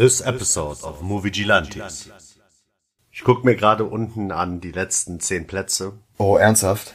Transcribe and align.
This 0.00 0.22
episode 0.22 0.82
of 0.82 1.02
Movie 1.02 1.30
Gilantes. 1.30 2.08
Ich 3.12 3.22
guck 3.22 3.44
mir 3.44 3.54
gerade 3.54 3.84
unten 3.84 4.32
an 4.32 4.62
die 4.62 4.72
letzten 4.72 5.20
zehn 5.20 5.46
Plätze. 5.46 5.92
Oh, 6.16 6.38
ernsthaft? 6.38 6.94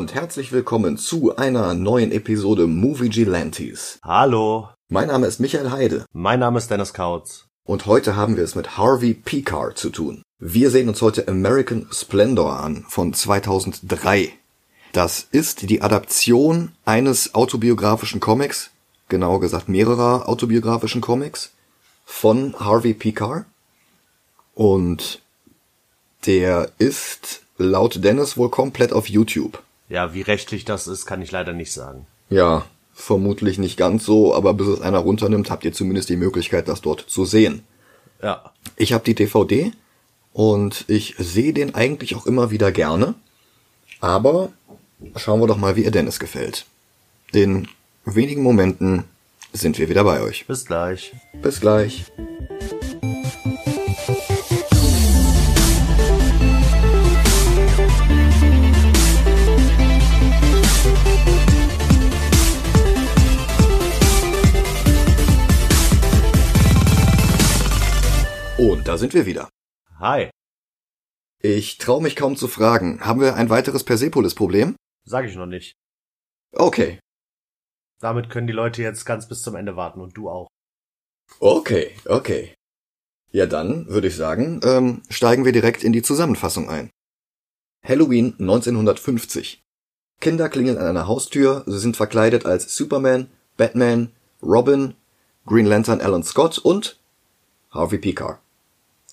Und 0.00 0.14
herzlich 0.14 0.50
willkommen 0.50 0.96
zu 0.96 1.36
einer 1.36 1.74
neuen 1.74 2.10
Episode 2.10 2.66
Movie 2.66 3.10
Gilantes. 3.10 3.98
Hallo, 4.02 4.70
Mein 4.88 5.08
Name 5.08 5.26
ist 5.26 5.40
Michael 5.40 5.70
Heide 5.70 6.06
mein 6.14 6.40
Name 6.40 6.56
ist 6.56 6.70
Dennis 6.70 6.94
Kautz. 6.94 7.44
und 7.64 7.84
heute 7.84 8.16
haben 8.16 8.38
wir 8.38 8.42
es 8.42 8.54
mit 8.54 8.78
Harvey 8.78 9.12
Pekar 9.12 9.74
zu 9.74 9.90
tun. 9.90 10.22
Wir 10.38 10.70
sehen 10.70 10.88
uns 10.88 11.02
heute 11.02 11.28
American 11.28 11.86
Splendor 11.92 12.60
an 12.60 12.86
von 12.88 13.12
2003. 13.12 14.32
Das 14.92 15.28
ist 15.32 15.68
die 15.68 15.82
Adaption 15.82 16.72
eines 16.86 17.34
autobiografischen 17.34 18.20
Comics, 18.20 18.70
genauer 19.10 19.40
gesagt 19.40 19.68
mehrerer 19.68 20.30
autobiografischen 20.30 21.02
Comics 21.02 21.52
von 22.06 22.54
Harvey 22.58 22.94
Pekar 22.94 23.44
und 24.54 25.20
der 26.24 26.70
ist 26.78 27.42
laut 27.58 28.02
Dennis 28.02 28.38
wohl 28.38 28.48
komplett 28.48 28.94
auf 28.94 29.06
YouTube. 29.06 29.62
Ja, 29.90 30.14
wie 30.14 30.22
rechtlich 30.22 30.64
das 30.64 30.86
ist, 30.86 31.04
kann 31.04 31.20
ich 31.20 31.30
leider 31.32 31.52
nicht 31.52 31.72
sagen. 31.72 32.06
Ja, 32.30 32.64
vermutlich 32.94 33.58
nicht 33.58 33.76
ganz 33.76 34.04
so, 34.04 34.34
aber 34.34 34.54
bis 34.54 34.68
es 34.68 34.80
einer 34.80 34.98
runternimmt, 34.98 35.50
habt 35.50 35.64
ihr 35.64 35.72
zumindest 35.72 36.08
die 36.08 36.16
Möglichkeit, 36.16 36.68
das 36.68 36.80
dort 36.80 37.00
zu 37.08 37.24
sehen. 37.24 37.62
Ja, 38.22 38.52
Ich 38.76 38.92
habe 38.92 39.04
die 39.04 39.14
DVD 39.14 39.72
und 40.32 40.84
ich 40.88 41.16
sehe 41.18 41.52
den 41.52 41.74
eigentlich 41.74 42.14
auch 42.14 42.26
immer 42.26 42.50
wieder 42.50 42.70
gerne. 42.72 43.14
Aber 44.00 44.50
schauen 45.16 45.40
wir 45.40 45.46
doch 45.46 45.56
mal, 45.56 45.76
wie 45.76 45.84
ihr 45.84 45.90
Dennis 45.90 46.20
gefällt. 46.20 46.66
In 47.32 47.68
wenigen 48.04 48.42
Momenten 48.42 49.04
sind 49.52 49.78
wir 49.78 49.88
wieder 49.88 50.04
bei 50.04 50.22
euch. 50.22 50.46
bis 50.46 50.66
gleich. 50.66 51.12
Bis 51.42 51.60
gleich. 51.60 52.04
Da 68.90 68.98
sind 68.98 69.14
wir 69.14 69.24
wieder. 69.24 69.48
Hi, 70.00 70.30
Ich 71.40 71.78
traue 71.78 72.02
mich 72.02 72.16
kaum 72.16 72.34
zu 72.36 72.48
fragen. 72.48 73.00
Haben 73.06 73.20
wir 73.20 73.36
ein 73.36 73.48
weiteres 73.48 73.84
Persepolis-Problem? 73.84 74.74
sag 75.06 75.26
ich 75.26 75.36
noch 75.36 75.46
nicht. 75.46 75.74
Okay. 76.52 76.98
Damit 78.00 78.30
können 78.30 78.48
die 78.48 78.52
Leute 78.52 78.82
jetzt 78.82 79.04
ganz 79.04 79.28
bis 79.28 79.42
zum 79.42 79.54
Ende 79.54 79.76
warten 79.76 80.00
und 80.00 80.16
du 80.16 80.28
auch. 80.28 80.48
Okay, 81.38 81.94
okay. 82.06 82.52
Ja, 83.30 83.46
dann 83.46 83.86
würde 83.86 84.08
ich 84.08 84.16
sagen, 84.16 84.60
ähm, 84.64 85.02
steigen 85.08 85.44
wir 85.44 85.52
direkt 85.52 85.84
in 85.84 85.92
die 85.92 86.02
Zusammenfassung 86.02 86.68
ein. 86.68 86.90
Halloween 87.86 88.34
1950. 88.40 89.60
Kinder 90.20 90.48
klingeln 90.48 90.78
an 90.78 90.88
einer 90.88 91.06
Haustür, 91.06 91.62
sie 91.66 91.78
sind 91.78 91.96
verkleidet 91.96 92.44
als 92.44 92.74
Superman, 92.74 93.30
Batman, 93.56 94.10
Robin, 94.42 94.94
Green 95.46 95.66
Lantern 95.66 96.00
Alan 96.00 96.24
Scott 96.24 96.58
und 96.58 96.98
Harvey 97.70 97.98
Pekar. 97.98 98.42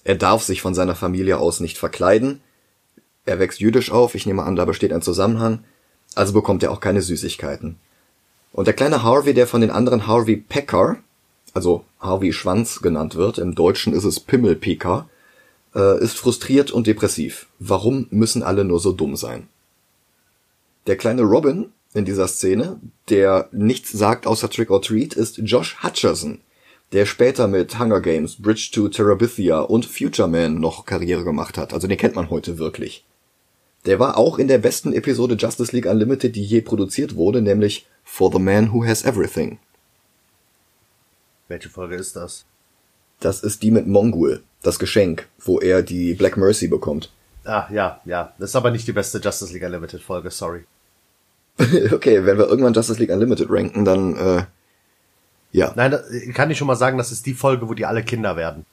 Er 0.07 0.16
darf 0.16 0.41
sich 0.41 0.62
von 0.62 0.73
seiner 0.73 0.95
Familie 0.95 1.38
aus 1.38 1.59
nicht 1.59 1.78
verkleiden. 1.78 2.40
Er 3.25 3.40
wächst 3.40 3.59
jüdisch 3.59 3.91
auf, 3.91 4.16
ich 4.16 4.25
nehme 4.25 4.44
an, 4.44 4.56
da 4.56 4.63
besteht 4.63 4.94
ein 4.94 5.01
Zusammenhang, 5.01 5.66
also 6.16 6.31
bekommt 6.31 6.63
er 6.63 6.72
auch 6.72 6.79
keine 6.79 7.01
Süßigkeiten. 7.01 7.75
Und 8.53 8.68
der 8.68 8.73
kleine 8.73 9.03
Harvey, 9.03 9.34
der 9.34 9.47
von 9.47 9.59
den 9.59 9.69
anderen 9.69 10.07
Harvey 10.07 10.38
Pekar, 10.38 11.00
also 11.53 11.84
Harvey 12.00 12.31
Schwanz 12.31 12.79
genannt 12.79 13.16
wird, 13.16 13.38
im 13.38 13.53
Deutschen 13.53 13.91
ist 13.91 14.06
es 14.06 14.22
Pimmelpekar, 14.22 15.09
äh, 15.75 16.01
ist 16.01 16.18
frustriert 16.18 16.72
und 16.72 16.88
depressiv. 16.88 17.47
Warum 17.59 18.07
müssen 18.09 18.44
alle 18.44 18.63
nur 18.63 18.79
so 18.79 18.94
dumm 18.94 19.18
sein? 19.18 19.50
Der 20.88 20.95
kleine 20.95 21.24
Robin 21.24 21.74
in 21.94 22.06
dieser 22.06 22.29
Szene, 22.29 22.79
der 23.09 23.50
nichts 23.51 23.91
sagt 23.91 24.25
außer 24.25 24.50
Trick 24.50 24.72
or 24.72 24.81
Treat, 24.81 25.16
ist 25.16 25.39
Josh 25.39 25.84
Hutcherson, 25.84 26.39
der 26.93 27.05
später 27.05 27.47
mit 27.47 27.79
Hunger 27.79 28.01
Games, 28.01 28.41
Bridge 28.41 28.69
to 28.73 28.87
Terabithia 28.87 29.59
und 29.59 29.85
Future 29.85 30.27
Man 30.27 30.59
noch 30.59 30.85
Karriere 30.85 31.23
gemacht 31.23 31.57
hat. 31.57 31.73
Also 31.73 31.87
den 31.87 31.97
kennt 31.97 32.15
man 32.15 32.29
heute 32.29 32.57
wirklich. 32.57 33.05
Der 33.85 33.99
war 33.99 34.17
auch 34.17 34.39
in 34.39 34.47
der 34.47 34.57
besten 34.57 34.93
Episode 34.93 35.35
Justice 35.35 35.75
League 35.75 35.85
Unlimited, 35.85 36.35
die 36.35 36.43
je 36.43 36.61
produziert 36.61 37.15
wurde, 37.15 37.41
nämlich 37.41 37.87
For 38.03 38.31
the 38.31 38.39
Man 38.39 38.73
Who 38.73 38.85
Has 38.85 39.03
Everything. 39.03 39.59
Welche 41.47 41.69
Folge 41.69 41.95
ist 41.95 42.15
das? 42.15 42.45
Das 43.19 43.41
ist 43.41 43.63
die 43.63 43.71
mit 43.71 43.87
Mongul, 43.87 44.43
das 44.61 44.79
Geschenk, 44.79 45.27
wo 45.39 45.59
er 45.59 45.81
die 45.81 46.13
Black 46.13 46.37
Mercy 46.37 46.67
bekommt. 46.67 47.11
Ah, 47.45 47.67
ja, 47.71 48.01
ja. 48.05 48.33
Das 48.37 48.49
ist 48.49 48.55
aber 48.55 48.71
nicht 48.71 48.87
die 48.87 48.93
beste 48.93 49.19
Justice 49.19 49.53
League 49.53 49.63
Unlimited 49.63 50.01
Folge, 50.01 50.31
sorry. 50.31 50.65
okay, 51.91 52.25
wenn 52.25 52.37
wir 52.37 52.47
irgendwann 52.47 52.73
Justice 52.73 52.99
League 52.99 53.09
Unlimited 53.09 53.49
ranken, 53.49 53.85
dann 53.85 54.15
äh, 54.17 54.43
ja. 55.51 55.73
Nein, 55.75 55.91
da, 55.91 56.03
kann 56.33 56.51
ich 56.51 56.57
schon 56.57 56.67
mal 56.67 56.75
sagen, 56.75 56.97
das 56.97 57.11
ist 57.11 57.25
die 57.25 57.33
Folge, 57.33 57.67
wo 57.69 57.73
die 57.73 57.85
alle 57.85 58.03
Kinder 58.03 58.35
werden. 58.35 58.65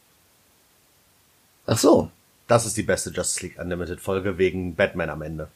Ach 1.66 1.78
so. 1.78 2.10
Das 2.46 2.66
ist 2.66 2.76
die 2.76 2.82
beste 2.82 3.10
Justice 3.10 3.46
League 3.46 3.58
Unlimited 3.58 4.00
Folge 4.00 4.36
wegen 4.36 4.74
Batman 4.74 5.08
am 5.08 5.22
Ende. 5.22 5.48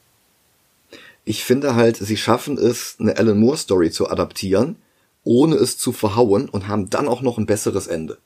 Ich 1.24 1.44
finde 1.44 1.74
halt, 1.74 1.96
sie 1.96 2.16
schaffen 2.16 2.56
es, 2.56 2.96
eine 2.98 3.18
Alan 3.18 3.38
Moore 3.38 3.58
Story 3.58 3.90
zu 3.90 4.08
adaptieren, 4.08 4.76
ohne 5.24 5.56
es 5.56 5.76
zu 5.76 5.92
verhauen 5.92 6.48
und 6.48 6.68
haben 6.68 6.88
dann 6.88 7.08
auch 7.08 7.20
noch 7.20 7.36
ein 7.36 7.44
besseres 7.44 7.86
Ende. 7.86 8.16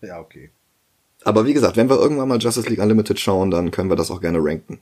Ja, 0.00 0.20
okay. 0.20 0.50
Aber 1.24 1.46
wie 1.46 1.54
gesagt, 1.54 1.76
wenn 1.76 1.88
wir 1.88 1.98
irgendwann 1.98 2.28
mal 2.28 2.38
Justice 2.38 2.68
League 2.68 2.78
Unlimited 2.78 3.18
schauen, 3.18 3.50
dann 3.50 3.72
können 3.72 3.90
wir 3.90 3.96
das 3.96 4.10
auch 4.10 4.20
gerne 4.20 4.38
ranken. 4.40 4.80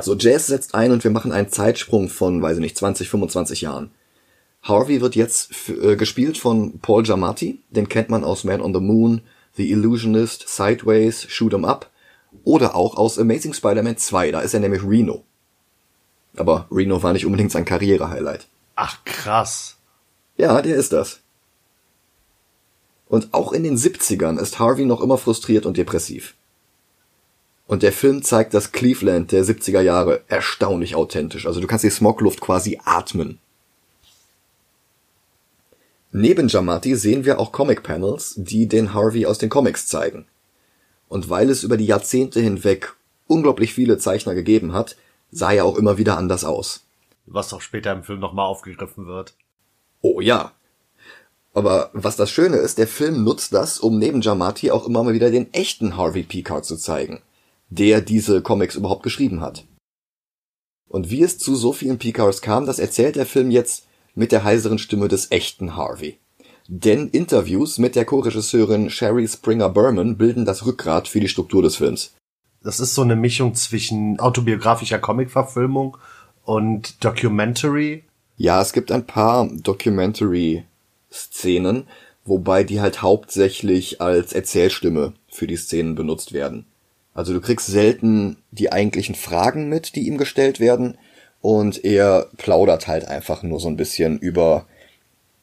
So, 0.00 0.16
Jazz 0.16 0.48
setzt 0.48 0.74
ein 0.74 0.90
und 0.90 1.04
wir 1.04 1.10
machen 1.10 1.32
einen 1.32 1.50
Zeitsprung 1.50 2.08
von, 2.08 2.42
weiß 2.42 2.56
ich 2.56 2.62
nicht, 2.62 2.76
20, 2.76 3.08
25 3.08 3.60
Jahren. 3.60 3.90
Harvey 4.64 5.00
wird 5.00 5.14
jetzt 5.14 5.68
äh, 5.68 5.94
gespielt 5.94 6.38
von 6.38 6.78
Paul 6.80 7.02
Giamatti, 7.02 7.60
den 7.70 7.88
kennt 7.88 8.08
man 8.08 8.24
aus 8.24 8.44
Man 8.44 8.60
on 8.60 8.74
the 8.74 8.80
Moon, 8.80 9.20
The 9.56 9.70
Illusionist, 9.70 10.48
Sideways, 10.48 11.26
Shoot 11.28 11.54
'em 11.54 11.64
Up 11.64 11.90
oder 12.42 12.74
auch 12.74 12.96
aus 12.96 13.18
Amazing 13.18 13.54
Spider-Man 13.54 13.98
2, 13.98 14.32
da 14.32 14.40
ist 14.40 14.54
er 14.54 14.60
nämlich 14.60 14.82
Reno. 14.82 15.22
Aber 16.36 16.66
Reno 16.70 17.02
war 17.02 17.12
nicht 17.12 17.26
unbedingt 17.26 17.52
sein 17.52 17.64
Karriere-Highlight. 17.64 18.48
Ach, 18.74 19.04
krass. 19.04 19.76
Ja, 20.36 20.60
der 20.62 20.76
ist 20.76 20.92
das. 20.92 21.20
Und 23.06 23.32
auch 23.32 23.52
in 23.52 23.62
den 23.62 23.76
70ern 23.76 24.40
ist 24.40 24.58
Harvey 24.58 24.86
noch 24.86 25.00
immer 25.00 25.18
frustriert 25.18 25.66
und 25.66 25.76
depressiv. 25.76 26.34
Und 27.66 27.82
der 27.82 27.92
Film 27.92 28.22
zeigt 28.22 28.52
das 28.54 28.72
Cleveland 28.72 29.30
der 29.30 29.44
70er 29.44 29.80
Jahre 29.80 30.22
erstaunlich 30.28 30.96
authentisch. 30.96 31.46
Also 31.46 31.60
du 31.60 31.66
kannst 31.66 31.84
die 31.84 31.90
Smogluft 31.90 32.40
quasi 32.40 32.80
atmen. 32.84 33.38
Neben 36.16 36.46
Giamatti 36.46 36.94
sehen 36.94 37.24
wir 37.24 37.40
auch 37.40 37.50
Comic-Panels, 37.50 38.34
die 38.36 38.68
den 38.68 38.94
Harvey 38.94 39.26
aus 39.26 39.38
den 39.38 39.48
Comics 39.48 39.88
zeigen. 39.88 40.26
Und 41.08 41.28
weil 41.28 41.50
es 41.50 41.64
über 41.64 41.76
die 41.76 41.86
Jahrzehnte 41.86 42.38
hinweg 42.38 42.94
unglaublich 43.26 43.74
viele 43.74 43.98
Zeichner 43.98 44.36
gegeben 44.36 44.72
hat, 44.72 44.94
sah 45.32 45.50
er 45.50 45.64
auch 45.64 45.76
immer 45.76 45.98
wieder 45.98 46.16
anders 46.16 46.44
aus. 46.44 46.86
Was 47.26 47.52
auch 47.52 47.60
später 47.60 47.90
im 47.90 48.04
Film 48.04 48.20
nochmal 48.20 48.46
aufgegriffen 48.46 49.06
wird. 49.06 49.34
Oh 50.02 50.20
ja. 50.20 50.52
Aber 51.52 51.90
was 51.94 52.14
das 52.14 52.30
Schöne 52.30 52.58
ist, 52.58 52.78
der 52.78 52.86
Film 52.86 53.24
nutzt 53.24 53.52
das, 53.52 53.80
um 53.80 53.98
neben 53.98 54.20
Giamatti 54.20 54.70
auch 54.70 54.86
immer 54.86 55.02
mal 55.02 55.14
wieder 55.14 55.32
den 55.32 55.52
echten 55.52 55.96
Harvey 55.96 56.22
Pekar 56.22 56.62
zu 56.62 56.76
zeigen, 56.76 57.22
der 57.70 58.00
diese 58.00 58.40
Comics 58.40 58.76
überhaupt 58.76 59.02
geschrieben 59.02 59.40
hat. 59.40 59.64
Und 60.86 61.10
wie 61.10 61.24
es 61.24 61.38
zu 61.38 61.56
so 61.56 61.72
vielen 61.72 61.98
Pekars 61.98 62.40
kam, 62.40 62.66
das 62.66 62.78
erzählt 62.78 63.16
der 63.16 63.26
Film 63.26 63.50
jetzt 63.50 63.88
mit 64.14 64.32
der 64.32 64.44
heiseren 64.44 64.78
Stimme 64.78 65.08
des 65.08 65.30
echten 65.30 65.76
Harvey. 65.76 66.18
Denn 66.66 67.08
Interviews 67.08 67.78
mit 67.78 67.94
der 67.94 68.04
Co-Regisseurin 68.04 68.88
Sherry 68.88 69.28
Springer 69.28 69.68
Berman 69.68 70.16
bilden 70.16 70.44
das 70.44 70.64
Rückgrat 70.64 71.08
für 71.08 71.20
die 71.20 71.28
Struktur 71.28 71.62
des 71.62 71.76
Films. 71.76 72.14
Das 72.62 72.80
ist 72.80 72.94
so 72.94 73.02
eine 73.02 73.16
Mischung 73.16 73.54
zwischen 73.54 74.18
autobiografischer 74.18 74.98
Comicverfilmung 74.98 75.98
und 76.44 77.04
Documentary. 77.04 78.04
Ja, 78.38 78.62
es 78.62 78.72
gibt 78.72 78.90
ein 78.90 79.06
paar 79.06 79.46
Documentary-Szenen, 79.48 81.86
wobei 82.24 82.64
die 82.64 82.80
halt 82.80 83.02
hauptsächlich 83.02 84.00
als 84.00 84.32
Erzählstimme 84.32 85.12
für 85.28 85.46
die 85.46 85.56
Szenen 85.56 85.94
benutzt 85.94 86.32
werden. 86.32 86.64
Also 87.12 87.34
du 87.34 87.42
kriegst 87.42 87.66
selten 87.66 88.38
die 88.50 88.72
eigentlichen 88.72 89.14
Fragen 89.14 89.68
mit, 89.68 89.94
die 89.94 90.06
ihm 90.06 90.18
gestellt 90.18 90.58
werden, 90.58 90.96
und 91.44 91.84
er 91.84 92.30
plaudert 92.38 92.86
halt 92.86 93.06
einfach 93.06 93.42
nur 93.42 93.60
so 93.60 93.68
ein 93.68 93.76
bisschen 93.76 94.18
über, 94.18 94.64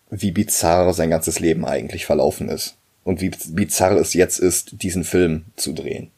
wie 0.09 0.31
bizarr 0.31 0.91
sein 0.95 1.11
ganzes 1.11 1.39
Leben 1.39 1.63
eigentlich 1.63 2.07
verlaufen 2.07 2.49
ist 2.49 2.75
und 3.03 3.21
wie 3.21 3.29
bizarr 3.29 3.97
es 3.97 4.15
jetzt 4.15 4.39
ist, 4.39 4.81
diesen 4.81 5.03
Film 5.03 5.45
zu 5.57 5.73
drehen. 5.73 6.09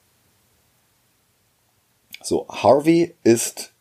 So, 2.21 2.47
Harvey 2.47 3.13
ist, 3.25 3.74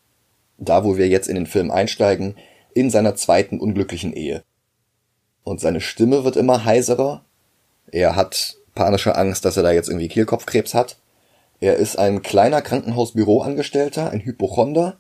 da 0.59 0.83
wo 0.83 0.97
wir 0.97 1.07
jetzt 1.07 1.29
in 1.29 1.37
den 1.37 1.47
Film 1.47 1.71
einsteigen, 1.71 2.35
in 2.75 2.91
seiner 2.91 3.15
zweiten 3.15 3.61
unglücklichen 3.61 4.13
Ehe. 4.13 4.43
Und 5.45 5.61
seine 5.61 5.81
Stimme 5.81 6.25
wird 6.25 6.35
immer 6.35 6.65
heiserer. 6.65 7.25
Er 7.93 8.17
hat 8.17 8.57
panische 8.75 9.15
Angst, 9.15 9.45
dass 9.45 9.57
er 9.57 9.63
da 9.63 9.71
jetzt 9.71 9.89
irgendwie 9.89 10.09
Kehlkopfkrebs 10.09 10.75
hat. 10.75 10.97
Er 11.61 11.77
ist 11.77 11.97
ein 11.97 12.23
kleiner 12.23 12.61
Krankenhausbüroangestellter, 12.61 14.11
ein 14.11 14.25
Hypochonder. 14.25 14.97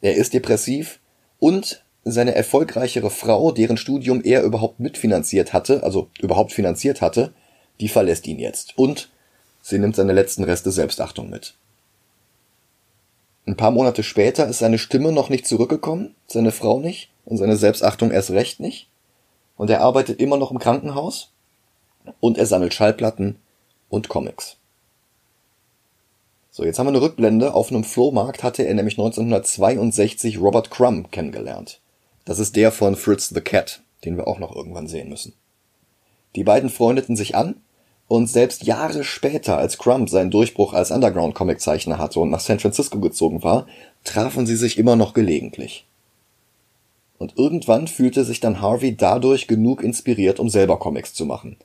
Er 0.00 0.14
ist 0.14 0.34
depressiv 0.34 1.00
und 1.38 1.84
seine 2.04 2.34
erfolgreichere 2.34 3.10
Frau, 3.10 3.52
deren 3.52 3.76
Studium 3.76 4.22
er 4.24 4.42
überhaupt 4.42 4.80
mitfinanziert 4.80 5.52
hatte, 5.52 5.82
also 5.82 6.08
überhaupt 6.20 6.52
finanziert 6.52 7.00
hatte, 7.00 7.32
die 7.80 7.88
verlässt 7.88 8.26
ihn 8.26 8.38
jetzt. 8.38 8.76
Und 8.78 9.10
sie 9.62 9.78
nimmt 9.78 9.96
seine 9.96 10.12
letzten 10.12 10.44
Reste 10.44 10.70
Selbstachtung 10.70 11.28
mit. 11.28 11.54
Ein 13.46 13.56
paar 13.56 13.70
Monate 13.70 14.02
später 14.02 14.46
ist 14.46 14.58
seine 14.58 14.78
Stimme 14.78 15.12
noch 15.12 15.28
nicht 15.28 15.46
zurückgekommen, 15.46 16.14
seine 16.26 16.52
Frau 16.52 16.78
nicht 16.78 17.10
und 17.24 17.36
seine 17.36 17.56
Selbstachtung 17.56 18.10
erst 18.10 18.30
recht 18.30 18.60
nicht. 18.60 18.88
Und 19.56 19.70
er 19.70 19.82
arbeitet 19.82 20.20
immer 20.20 20.36
noch 20.36 20.50
im 20.50 20.58
Krankenhaus 20.58 21.32
und 22.20 22.38
er 22.38 22.46
sammelt 22.46 22.72
Schallplatten 22.72 23.36
und 23.88 24.08
Comics. 24.08 24.56
So, 26.52 26.64
jetzt 26.64 26.78
haben 26.78 26.86
wir 26.86 26.90
eine 26.90 27.00
Rückblende. 27.00 27.54
Auf 27.54 27.70
einem 27.70 27.84
Flohmarkt 27.84 28.42
hatte 28.42 28.64
er 28.64 28.74
nämlich 28.74 28.94
1962 28.94 30.40
Robert 30.40 30.70
Crumb 30.70 31.12
kennengelernt. 31.12 31.80
Das 32.24 32.40
ist 32.40 32.56
der 32.56 32.72
von 32.72 32.96
Fritz 32.96 33.28
the 33.28 33.40
Cat, 33.40 33.82
den 34.04 34.16
wir 34.16 34.26
auch 34.26 34.40
noch 34.40 34.54
irgendwann 34.54 34.88
sehen 34.88 35.08
müssen. 35.08 35.32
Die 36.34 36.42
beiden 36.42 36.68
freundeten 36.68 37.14
sich 37.14 37.36
an 37.36 37.56
und 38.08 38.26
selbst 38.26 38.64
Jahre 38.64 39.04
später, 39.04 39.58
als 39.58 39.78
Crumb 39.78 40.10
seinen 40.10 40.32
Durchbruch 40.32 40.74
als 40.74 40.90
Underground-Comic-Zeichner 40.90 41.98
hatte 41.98 42.18
und 42.18 42.30
nach 42.30 42.40
San 42.40 42.58
Francisco 42.58 42.98
gezogen 42.98 43.44
war, 43.44 43.68
trafen 44.02 44.46
sie 44.46 44.56
sich 44.56 44.76
immer 44.76 44.96
noch 44.96 45.14
gelegentlich. 45.14 45.86
Und 47.18 47.38
irgendwann 47.38 47.86
fühlte 47.86 48.24
sich 48.24 48.40
dann 48.40 48.60
Harvey 48.60 48.96
dadurch 48.96 49.46
genug 49.46 49.84
inspiriert, 49.84 50.40
um 50.40 50.48
selber 50.48 50.78
Comics 50.80 51.14
zu 51.14 51.26
machen. 51.26 51.56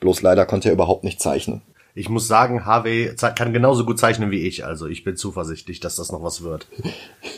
Bloß 0.00 0.22
leider 0.22 0.46
konnte 0.46 0.68
er 0.68 0.74
überhaupt 0.74 1.04
nicht 1.04 1.20
zeichnen. 1.20 1.60
Ich 1.94 2.08
muss 2.08 2.26
sagen, 2.26 2.64
Harvey 2.64 3.14
kann 3.36 3.52
genauso 3.52 3.84
gut 3.84 4.00
zeichnen 4.00 4.32
wie 4.32 4.46
ich, 4.46 4.64
also 4.64 4.86
ich 4.86 5.04
bin 5.04 5.16
zuversichtlich, 5.16 5.78
dass 5.78 5.94
das 5.94 6.10
noch 6.10 6.22
was 6.22 6.42
wird. 6.42 6.66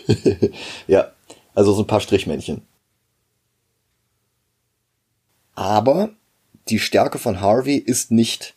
ja, 0.87 1.13
also 1.55 1.73
so 1.73 1.83
ein 1.83 1.87
paar 1.87 2.01
Strichmännchen. 2.01 2.63
Aber 5.55 6.11
die 6.69 6.79
Stärke 6.79 7.19
von 7.19 7.41
Harvey 7.41 7.77
ist 7.77 8.11
nicht 8.11 8.55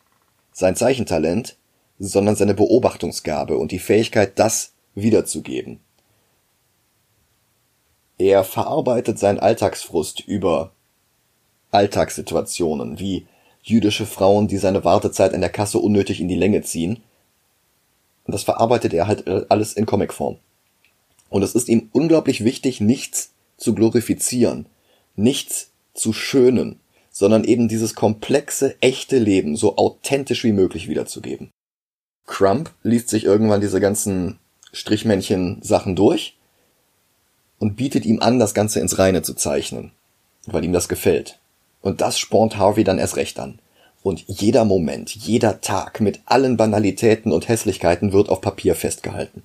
sein 0.54 0.75
Zeichentalent, 0.75 1.57
sondern 2.00 2.36
seine 2.36 2.54
Beobachtungsgabe 2.54 3.57
und 3.57 3.72
die 3.72 3.80
Fähigkeit, 3.80 4.40
das 4.40 4.74
wiederzugeben. 4.96 5.80
Er 8.18 8.44
verarbeitet 8.44 9.19
seinen 9.19 9.40
Alltagsfrust 9.40 10.22
über 10.22 10.72
Alltagssituationen 11.72 13.00
wie 13.00 13.28
jüdische 13.61 14.06
Frauen, 14.06 14.47
die 14.47 14.57
seine 14.57 14.83
Wartezeit 14.83 15.33
an 15.33 15.41
der 15.41 15.50
Kasse 15.50 15.79
unnötig 15.79 16.21
in 16.21 16.27
die 16.27 16.35
Länge 16.35 16.61
ziehen. 16.61 17.01
Und 18.25 18.33
das 18.33 18.44
verarbeitet 18.44 18.94
er 18.94 19.07
halt 19.07 19.27
äh, 19.27 19.45
alles 19.50 19.73
in 19.73 19.85
Comicform. 19.85 20.38
Und 21.29 21.44
es 21.44 21.56
ist 21.56 21.69
ihm 21.69 21.89
unglaublich 21.94 22.44
wichtig, 22.44 22.81
nichts 22.81 23.31
zu 23.57 23.75
glorifizieren, 23.75 24.65
nichts 25.15 25.69
zu 25.94 26.13
schönen, 26.13 26.79
sondern 27.11 27.44
eben 27.44 27.67
dieses 27.67 27.95
komplexe, 27.95 28.75
echte 28.81 29.19
Leben 29.19 29.56
so 29.56 29.77
authentisch 29.77 30.44
wie 30.44 30.53
möglich 30.53 30.88
wiederzugeben. 30.88 31.51
Crump 32.25 32.71
liest 32.83 33.09
sich 33.09 33.25
irgendwann 33.25 33.62
diese 33.62 33.79
ganzen 33.79 34.39
Strichmännchen-Sachen 34.71 35.95
durch 35.95 36.38
und 37.57 37.75
bietet 37.75 38.05
ihm 38.05 38.21
an, 38.21 38.39
das 38.39 38.53
Ganze 38.53 38.79
ins 38.79 38.97
Reine 39.00 39.21
zu 39.21 39.33
zeichnen, 39.33 39.91
weil 40.45 40.63
ihm 40.63 40.73
das 40.73 40.88
gefällt. 40.88 41.39
Und 41.81 42.01
das 42.01 42.19
spornt 42.19 42.57
Harvey 42.57 42.83
dann 42.83 42.99
erst 42.99 43.15
recht 43.15 43.39
an. 43.39 43.59
Und 44.01 44.23
jeder 44.27 44.65
Moment, 44.65 45.13
jeder 45.15 45.61
Tag 45.61 45.99
mit 45.99 46.21
allen 46.25 46.57
Banalitäten 46.57 47.31
und 47.31 47.47
Hässlichkeiten 47.47 48.13
wird 48.13 48.29
auf 48.29 48.41
Papier 48.41 48.75
festgehalten. 48.75 49.43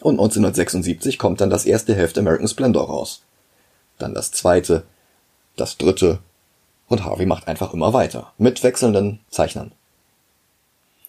Und 0.00 0.14
1976 0.14 1.18
kommt 1.18 1.40
dann 1.40 1.50
das 1.50 1.66
erste 1.66 1.94
Heft 1.94 2.18
American 2.18 2.48
Splendor 2.48 2.86
raus. 2.86 3.22
Dann 3.98 4.14
das 4.14 4.30
zweite, 4.30 4.84
das 5.56 5.78
dritte 5.78 6.20
und 6.88 7.04
Harvey 7.04 7.26
macht 7.26 7.48
einfach 7.48 7.72
immer 7.72 7.92
weiter. 7.92 8.32
Mit 8.38 8.62
wechselnden 8.62 9.20
Zeichnern. 9.30 9.72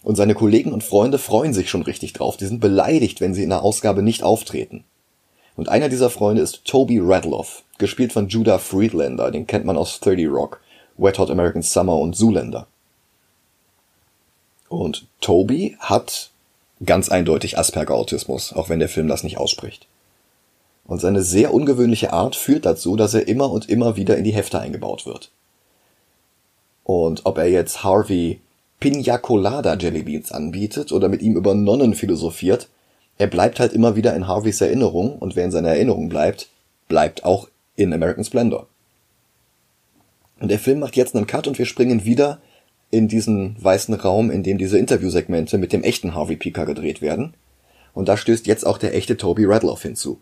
Und 0.03 0.15
seine 0.15 0.35
Kollegen 0.35 0.73
und 0.73 0.83
Freunde 0.83 1.17
freuen 1.17 1.53
sich 1.53 1.69
schon 1.69 1.81
richtig 1.81 2.13
drauf. 2.13 2.37
Die 2.37 2.45
sind 2.45 2.59
beleidigt, 2.59 3.19
wenn 3.21 3.33
sie 3.33 3.43
in 3.43 3.49
der 3.49 3.61
Ausgabe 3.61 4.01
nicht 4.01 4.23
auftreten. 4.23 4.83
Und 5.57 5.69
einer 5.69 5.89
dieser 5.89 6.11
Freunde 6.11 6.43
ist 6.43 6.63
Toby 6.65 6.99
Radloff, 7.01 7.63
gespielt 7.79 8.13
von 8.13 8.29
Judah 8.29 8.59
Friedlander, 8.59 9.31
den 9.31 9.47
kennt 9.47 9.65
man 9.65 9.75
aus 9.75 9.99
30 9.99 10.27
Rock, 10.29 10.61
Wet 10.97 11.17
Hot 11.17 11.31
American 11.31 11.63
Summer 11.63 11.97
und 11.97 12.15
Zoolander. 12.15 12.67
Und 14.69 15.07
Toby 15.19 15.75
hat 15.79 16.29
ganz 16.85 17.09
eindeutig 17.09 17.57
Asperger-Autismus, 17.57 18.53
auch 18.53 18.69
wenn 18.69 18.79
der 18.79 18.89
Film 18.89 19.07
das 19.07 19.23
nicht 19.23 19.37
ausspricht. 19.37 19.87
Und 20.85 21.01
seine 21.01 21.23
sehr 21.23 21.53
ungewöhnliche 21.53 22.13
Art 22.13 22.35
führt 22.35 22.65
dazu, 22.65 22.95
dass 22.95 23.15
er 23.15 23.27
immer 23.27 23.49
und 23.49 23.67
immer 23.67 23.95
wieder 23.95 24.15
in 24.15 24.23
die 24.23 24.33
Hefte 24.33 24.59
eingebaut 24.59 25.05
wird. 25.07 25.31
Und 26.83 27.25
ob 27.25 27.39
er 27.39 27.49
jetzt 27.49 27.83
Harvey 27.83 28.39
Pina 28.79 29.17
Colada 29.17 29.75
Jellybeans 29.75 30.31
anbietet 30.31 30.91
oder 30.91 31.09
mit 31.09 31.23
ihm 31.23 31.35
über 31.35 31.55
Nonnen 31.55 31.95
philosophiert, 31.95 32.69
er 33.17 33.27
bleibt 33.27 33.59
halt 33.59 33.73
immer 33.73 33.95
wieder 33.95 34.15
in 34.15 34.27
Harveys 34.27 34.61
Erinnerung 34.61 35.17
und 35.17 35.35
wer 35.35 35.45
in 35.45 35.51
seiner 35.51 35.69
Erinnerung 35.69 36.09
bleibt, 36.09 36.49
bleibt 36.87 37.23
auch 37.23 37.49
in 37.75 37.93
American 37.93 38.23
Splendor. 38.23 38.67
Und 40.39 40.49
der 40.49 40.59
Film 40.59 40.79
macht 40.79 40.95
jetzt 40.95 41.15
einen 41.15 41.27
Cut 41.27 41.47
und 41.47 41.57
wir 41.57 41.65
springen 41.65 42.05
wieder 42.05 42.39
in 42.91 43.07
diesen 43.07 43.61
weißen 43.61 43.95
Raum, 43.95 44.29
in 44.29 44.43
dem 44.43 44.57
diese 44.57 44.77
Interviewsegmente 44.77 45.57
mit 45.57 45.73
dem 45.73 45.83
echten 45.83 46.13
Harvey 46.13 46.37
Pika 46.37 46.65
gedreht 46.65 47.01
werden. 47.01 47.33
Und 47.93 48.07
da 48.07 48.17
stößt 48.17 48.45
jetzt 48.45 48.65
auch 48.65 48.77
der 48.77 48.95
echte 48.95 49.17
Toby 49.17 49.45
Radloff 49.45 49.81
hinzu. 49.81 50.21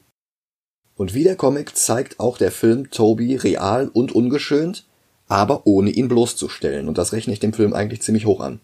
Und 0.96 1.14
wie 1.14 1.24
der 1.24 1.36
Comic 1.36 1.76
zeigt 1.76 2.20
auch 2.20 2.38
der 2.38 2.52
Film 2.52 2.90
Toby 2.90 3.36
real 3.36 3.90
und 3.90 4.14
ungeschönt, 4.14 4.86
aber 5.28 5.68
ohne 5.68 5.90
ihn 5.90 6.08
bloßzustellen, 6.08 6.88
und 6.88 6.98
das 6.98 7.12
rechne 7.12 7.34
ich 7.34 7.40
dem 7.40 7.52
Film 7.52 7.74
eigentlich 7.74 8.02
ziemlich 8.02 8.26
hoch 8.26 8.40
an. 8.40 8.62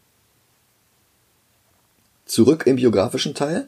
Zurück 2.25 2.65
im 2.65 2.77
biografischen 2.77 3.35
Teil 3.35 3.67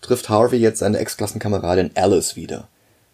trifft 0.00 0.28
Harvey 0.28 0.58
jetzt 0.58 0.78
seine 0.78 0.98
Ex-Klassenkameradin 0.98 1.90
Alice 1.94 2.36
wieder. 2.36 2.68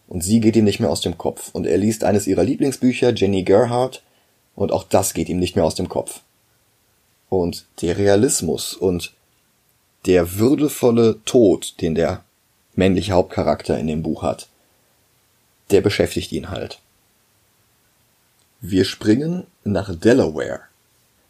Und 0.07 0.23
sie 0.23 0.41
geht 0.41 0.57
ihm 0.57 0.65
nicht 0.65 0.81
mehr 0.81 0.91
aus 0.91 1.01
dem 1.01 1.17
Kopf. 1.17 1.51
Und 1.53 1.67
er 1.67 1.79
liest 1.79 2.05
eines 2.05 2.27
ihrer 2.27 2.45
Lieblingsbücher, 2.45 3.15
Jenny 3.15 3.43
Gerhardt, 3.43 4.03
und 4.55 4.71
auch 4.73 4.85
das 4.85 5.15
geht 5.15 5.29
ihm 5.29 5.39
nicht 5.39 5.57
mehr 5.57 5.65
aus 5.65 5.75
dem 5.75 5.89
Kopf. 5.89 6.21
Und 7.29 7.67
der 7.81 7.99
Realismus 7.99 8.75
und 8.75 9.15
der 10.07 10.39
würdevolle 10.39 11.21
Tod, 11.25 11.81
den 11.81 11.95
der 11.95 12.23
männliche 12.75 13.13
Hauptcharakter 13.13 13.79
in 13.79 13.87
dem 13.87 14.03
Buch 14.03 14.23
hat, 14.23 14.49
der 15.71 15.81
beschäftigt 15.81 16.31
ihn 16.33 16.51
halt. 16.51 16.81
Wir 18.61 18.85
springen 18.85 19.47
nach 19.65 19.95
Delaware. 19.95 20.61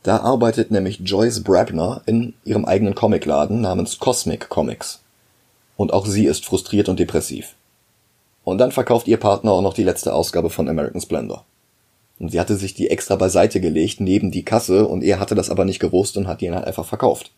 Da 0.03 0.19
arbeitet 0.19 0.71
nämlich 0.71 1.01
Joyce 1.01 1.43
Brabner 1.43 2.03
in 2.05 2.35
ihrem 2.45 2.65
eigenen 2.65 2.95
Comicladen 2.95 3.61
namens 3.61 3.99
Cosmic 3.99 4.49
Comics. 4.49 5.01
Und 5.77 5.93
auch 5.93 6.07
sie 6.07 6.27
ist 6.27 6.45
frustriert 6.45 6.89
und 6.89 6.99
depressiv. 6.99 7.55
Und 8.45 8.59
dann 8.59 8.73
verkauft 8.73 9.09
ihr 9.09 9.17
Partner 9.17 9.53
auch 9.53 9.63
noch 9.63 9.75
die 9.75 9.83
letzte 9.83 10.15
Ausgabe 10.15 10.51
von 10.51 10.69
American 10.69 11.01
Splendor. 11.01 11.45
Und 12.19 12.31
sie 12.31 12.39
hatte 12.39 12.57
sich 12.57 12.75
die 12.75 12.91
extra 12.91 13.17
beiseite 13.17 13.61
gelegt, 13.61 14.01
neben 14.01 14.31
die 14.31 14.45
Kasse, 14.45 14.87
und 14.87 15.03
er 15.03 15.19
hatte 15.19 15.35
das 15.35 15.51
aber 15.51 15.65
nicht 15.65 15.81
gewusst 15.81 16.17
und 16.17 16.29
hat 16.29 16.41
die 16.41 16.47
ihn 16.47 16.55
halt 16.55 16.67
einfach 16.67 16.87
verkauft. 16.87 17.33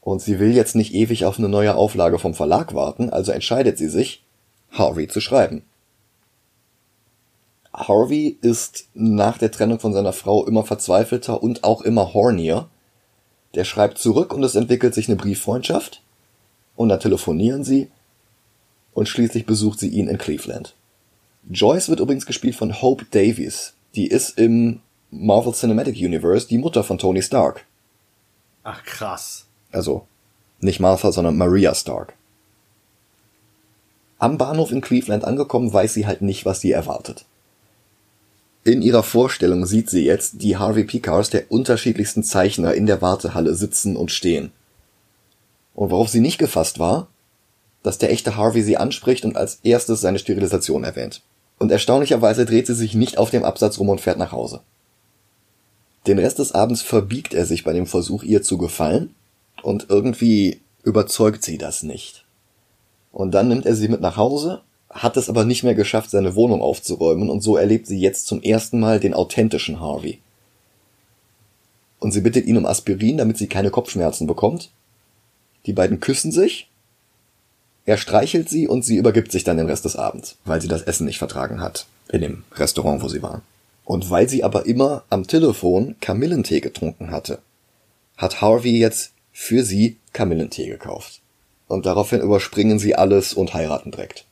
Und 0.00 0.20
sie 0.20 0.38
will 0.38 0.54
jetzt 0.54 0.76
nicht 0.76 0.94
ewig 0.94 1.24
auf 1.24 1.38
eine 1.38 1.48
neue 1.48 1.74
Auflage 1.74 2.18
vom 2.18 2.34
Verlag 2.34 2.74
warten, 2.74 3.10
also 3.10 3.32
entscheidet 3.32 3.78
sie 3.78 3.88
sich, 3.88 4.22
Harvey 4.70 5.08
zu 5.08 5.20
schreiben. 5.20 5.64
Harvey 7.72 8.38
ist 8.40 8.86
nach 8.94 9.38
der 9.38 9.50
Trennung 9.50 9.80
von 9.80 9.92
seiner 9.92 10.12
Frau 10.12 10.46
immer 10.46 10.62
verzweifelter 10.62 11.42
und 11.42 11.64
auch 11.64 11.82
immer 11.82 12.14
hornier. 12.14 12.68
Der 13.54 13.64
schreibt 13.64 13.98
zurück 13.98 14.32
und 14.32 14.44
es 14.44 14.54
entwickelt 14.54 14.94
sich 14.94 15.08
eine 15.08 15.16
Brieffreundschaft. 15.16 16.02
Und 16.76 16.88
dann 16.88 17.00
telefonieren 17.00 17.64
sie. 17.64 17.90
Und 18.92 19.08
schließlich 19.08 19.46
besucht 19.46 19.78
sie 19.78 19.88
ihn 19.88 20.08
in 20.08 20.18
Cleveland. 20.18 20.74
Joyce 21.50 21.88
wird 21.88 22.00
übrigens 22.00 22.26
gespielt 22.26 22.56
von 22.56 22.80
Hope 22.80 23.04
Davies. 23.10 23.74
Die 23.94 24.06
ist 24.06 24.38
im 24.38 24.80
Marvel 25.10 25.52
Cinematic 25.52 25.96
Universe 25.96 26.48
die 26.48 26.58
Mutter 26.58 26.82
von 26.82 26.98
Tony 26.98 27.22
Stark. 27.22 27.64
Ach 28.62 28.82
krass. 28.84 29.46
Also 29.70 30.06
nicht 30.60 30.80
Martha, 30.80 31.12
sondern 31.12 31.36
Maria 31.36 31.74
Stark. 31.74 32.14
Am 34.18 34.38
Bahnhof 34.38 34.72
in 34.72 34.80
Cleveland 34.80 35.24
angekommen, 35.24 35.72
weiß 35.72 35.92
sie 35.92 36.06
halt 36.06 36.22
nicht, 36.22 36.46
was 36.46 36.60
sie 36.60 36.72
erwartet. 36.72 37.26
In 38.64 38.80
ihrer 38.80 39.02
Vorstellung 39.02 39.66
sieht 39.66 39.90
sie 39.90 40.06
jetzt 40.06 40.40
die 40.40 40.56
Harvey 40.56 40.84
Picars 40.84 41.28
der 41.28 41.50
unterschiedlichsten 41.52 42.24
Zeichner 42.24 42.72
in 42.72 42.86
der 42.86 43.02
Wartehalle 43.02 43.54
sitzen 43.54 43.94
und 43.94 44.10
stehen. 44.10 44.52
Und 45.74 45.90
worauf 45.90 46.08
sie 46.08 46.20
nicht 46.20 46.38
gefasst 46.38 46.78
war, 46.78 47.08
dass 47.82 47.98
der 47.98 48.10
echte 48.10 48.36
Harvey 48.36 48.62
sie 48.62 48.76
anspricht 48.76 49.24
und 49.24 49.36
als 49.36 49.60
erstes 49.62 50.00
seine 50.00 50.18
Sterilisation 50.18 50.84
erwähnt. 50.84 51.22
Und 51.58 51.70
erstaunlicherweise 51.70 52.46
dreht 52.46 52.66
sie 52.66 52.74
sich 52.74 52.94
nicht 52.94 53.18
auf 53.18 53.30
dem 53.30 53.44
Absatz 53.44 53.78
rum 53.78 53.88
und 53.88 54.00
fährt 54.00 54.18
nach 54.18 54.32
Hause. 54.32 54.60
Den 56.06 56.18
Rest 56.18 56.38
des 56.38 56.52
Abends 56.52 56.82
verbiegt 56.82 57.34
er 57.34 57.46
sich 57.46 57.64
bei 57.64 57.72
dem 57.72 57.86
Versuch, 57.86 58.22
ihr 58.22 58.42
zu 58.42 58.58
gefallen, 58.58 59.14
und 59.62 59.86
irgendwie 59.88 60.60
überzeugt 60.82 61.42
sie 61.42 61.56
das 61.56 61.82
nicht. 61.82 62.24
Und 63.12 63.32
dann 63.32 63.48
nimmt 63.48 63.64
er 63.64 63.74
sie 63.74 63.88
mit 63.88 64.00
nach 64.00 64.16
Hause, 64.16 64.62
hat 64.90 65.16
es 65.16 65.28
aber 65.28 65.44
nicht 65.44 65.62
mehr 65.62 65.74
geschafft, 65.74 66.10
seine 66.10 66.34
Wohnung 66.34 66.60
aufzuräumen, 66.60 67.30
und 67.30 67.40
so 67.40 67.56
erlebt 67.56 67.86
sie 67.86 67.98
jetzt 67.98 68.26
zum 68.26 68.42
ersten 68.42 68.80
Mal 68.80 69.00
den 69.00 69.14
authentischen 69.14 69.80
Harvey. 69.80 70.20
Und 72.00 72.12
sie 72.12 72.20
bittet 72.20 72.44
ihn 72.44 72.58
um 72.58 72.66
Aspirin, 72.66 73.16
damit 73.16 73.38
sie 73.38 73.46
keine 73.46 73.70
Kopfschmerzen 73.70 74.26
bekommt. 74.26 74.70
Die 75.66 75.72
beiden 75.72 76.00
küssen 76.00 76.32
sich. 76.32 76.68
Er 77.86 77.96
streichelt 77.96 78.48
sie 78.48 78.66
und 78.66 78.84
sie 78.84 78.96
übergibt 78.96 79.32
sich 79.32 79.44
dann 79.44 79.58
den 79.58 79.66
Rest 79.66 79.84
des 79.84 79.96
Abends, 79.96 80.36
weil 80.44 80.60
sie 80.60 80.68
das 80.68 80.82
Essen 80.82 81.04
nicht 81.06 81.18
vertragen 81.18 81.60
hat. 81.60 81.86
In 82.10 82.22
dem 82.22 82.44
Restaurant, 82.54 83.02
wo 83.02 83.08
sie 83.08 83.22
war. 83.22 83.42
Und 83.84 84.10
weil 84.10 84.28
sie 84.28 84.44
aber 84.44 84.66
immer 84.66 85.04
am 85.10 85.26
Telefon 85.26 85.96
Kamillentee 86.00 86.60
getrunken 86.60 87.10
hatte, 87.10 87.38
hat 88.16 88.40
Harvey 88.40 88.78
jetzt 88.78 89.12
für 89.32 89.64
sie 89.64 89.98
Kamillentee 90.12 90.66
gekauft. 90.66 91.20
Und 91.68 91.86
daraufhin 91.86 92.20
überspringen 92.20 92.78
sie 92.78 92.94
alles 92.94 93.34
und 93.34 93.52
heiraten 93.52 93.90
direkt. 93.90 94.24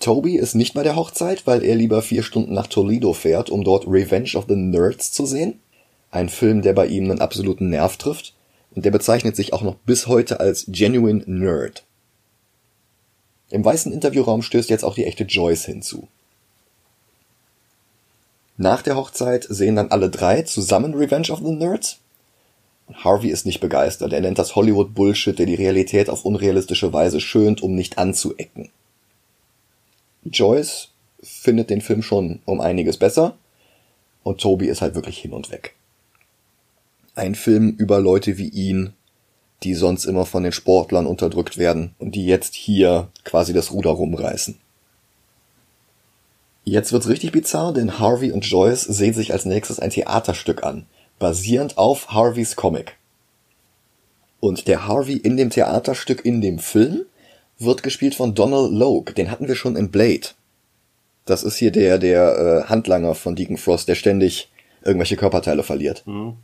Toby 0.00 0.36
ist 0.36 0.54
nicht 0.54 0.74
bei 0.74 0.82
der 0.82 0.96
Hochzeit, 0.96 1.46
weil 1.46 1.64
er 1.64 1.74
lieber 1.74 2.02
vier 2.02 2.22
Stunden 2.22 2.52
nach 2.52 2.66
Toledo 2.66 3.14
fährt, 3.14 3.48
um 3.48 3.64
dort 3.64 3.86
Revenge 3.86 4.32
of 4.34 4.44
the 4.48 4.54
Nerds 4.54 5.12
zu 5.12 5.24
sehen. 5.24 5.60
Ein 6.10 6.28
Film, 6.28 6.62
der 6.62 6.74
bei 6.74 6.86
ihm 6.86 7.10
einen 7.10 7.20
absoluten 7.20 7.70
Nerv 7.70 7.96
trifft. 7.96 8.34
Und 8.74 8.84
der 8.84 8.90
bezeichnet 8.90 9.36
sich 9.36 9.52
auch 9.52 9.62
noch 9.62 9.76
bis 9.76 10.06
heute 10.06 10.40
als 10.40 10.66
Genuine 10.68 11.22
Nerd. 11.26 11.84
Im 13.50 13.64
weißen 13.64 13.92
Interviewraum 13.92 14.42
stößt 14.42 14.70
jetzt 14.70 14.84
auch 14.84 14.94
die 14.94 15.04
echte 15.04 15.24
Joyce 15.24 15.66
hinzu. 15.66 16.08
Nach 18.56 18.82
der 18.82 18.96
Hochzeit 18.96 19.46
sehen 19.48 19.76
dann 19.76 19.90
alle 19.90 20.10
drei 20.10 20.42
zusammen 20.42 20.94
Revenge 20.94 21.30
of 21.30 21.40
the 21.40 21.50
Nerds. 21.52 21.98
Harvey 22.92 23.30
ist 23.30 23.46
nicht 23.46 23.60
begeistert. 23.60 24.12
Er 24.12 24.20
nennt 24.20 24.38
das 24.38 24.56
Hollywood 24.56 24.94
Bullshit, 24.94 25.38
der 25.38 25.46
die 25.46 25.54
Realität 25.54 26.10
auf 26.10 26.24
unrealistische 26.24 26.92
Weise 26.92 27.20
schönt, 27.20 27.62
um 27.62 27.74
nicht 27.74 27.98
anzuecken. 27.98 28.70
Joyce 30.24 30.90
findet 31.22 31.70
den 31.70 31.80
Film 31.80 32.02
schon 32.02 32.40
um 32.44 32.60
einiges 32.60 32.96
besser 32.96 33.36
und 34.22 34.40
Toby 34.40 34.66
ist 34.66 34.82
halt 34.82 34.94
wirklich 34.94 35.18
hin 35.18 35.32
und 35.32 35.50
weg. 35.50 35.74
Ein 37.14 37.34
Film 37.34 37.70
über 37.70 38.00
Leute 38.00 38.38
wie 38.38 38.48
ihn, 38.48 38.92
die 39.62 39.74
sonst 39.74 40.04
immer 40.04 40.26
von 40.26 40.42
den 40.42 40.52
Sportlern 40.52 41.06
unterdrückt 41.06 41.58
werden 41.58 41.94
und 41.98 42.14
die 42.14 42.26
jetzt 42.26 42.54
hier 42.54 43.08
quasi 43.24 43.52
das 43.52 43.72
Ruder 43.72 43.90
rumreißen. 43.90 44.58
Jetzt 46.64 46.92
wird's 46.92 47.08
richtig 47.08 47.32
bizarr, 47.32 47.72
denn 47.72 47.98
Harvey 47.98 48.32
und 48.32 48.46
Joyce 48.46 48.82
sehen 48.82 49.14
sich 49.14 49.32
als 49.32 49.44
nächstes 49.44 49.78
ein 49.80 49.90
Theaterstück 49.90 50.64
an, 50.64 50.86
basierend 51.18 51.76
auf 51.76 52.08
Harveys 52.08 52.56
Comic. 52.56 52.96
Und 54.40 54.66
der 54.66 54.86
Harvey 54.86 55.16
in 55.16 55.36
dem 55.36 55.50
Theaterstück 55.50 56.24
in 56.24 56.40
dem 56.40 56.58
Film 56.58 57.04
wird 57.58 57.82
gespielt 57.82 58.14
von 58.14 58.34
Donald 58.34 58.72
Logue, 58.72 59.14
den 59.14 59.30
hatten 59.30 59.46
wir 59.46 59.54
schon 59.54 59.76
in 59.76 59.90
Blade. 59.90 60.28
Das 61.26 61.42
ist 61.42 61.56
hier 61.56 61.70
der, 61.70 61.98
der 61.98 62.64
äh, 62.66 62.68
Handlanger 62.68 63.14
von 63.14 63.36
Deacon 63.36 63.56
Frost, 63.56 63.88
der 63.88 63.94
ständig 63.94 64.50
irgendwelche 64.82 65.16
Körperteile 65.16 65.62
verliert. 65.62 66.02
Mhm. 66.06 66.36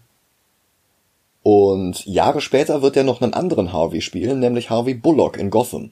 Und 1.43 2.05
Jahre 2.07 2.41
später 2.41 2.83
wird 2.83 2.97
er 2.97 3.05
noch 3.05 3.23
einen 3.23 3.35
anderen 3.35 3.73
Harvey 3.73 4.03
spielen, 4.03 4.41
nämlich 4.41 4.71
Harvey 4.71 4.95
Bullock 4.95 5.37
in 5.37 5.51
Gotham. 5.51 5.91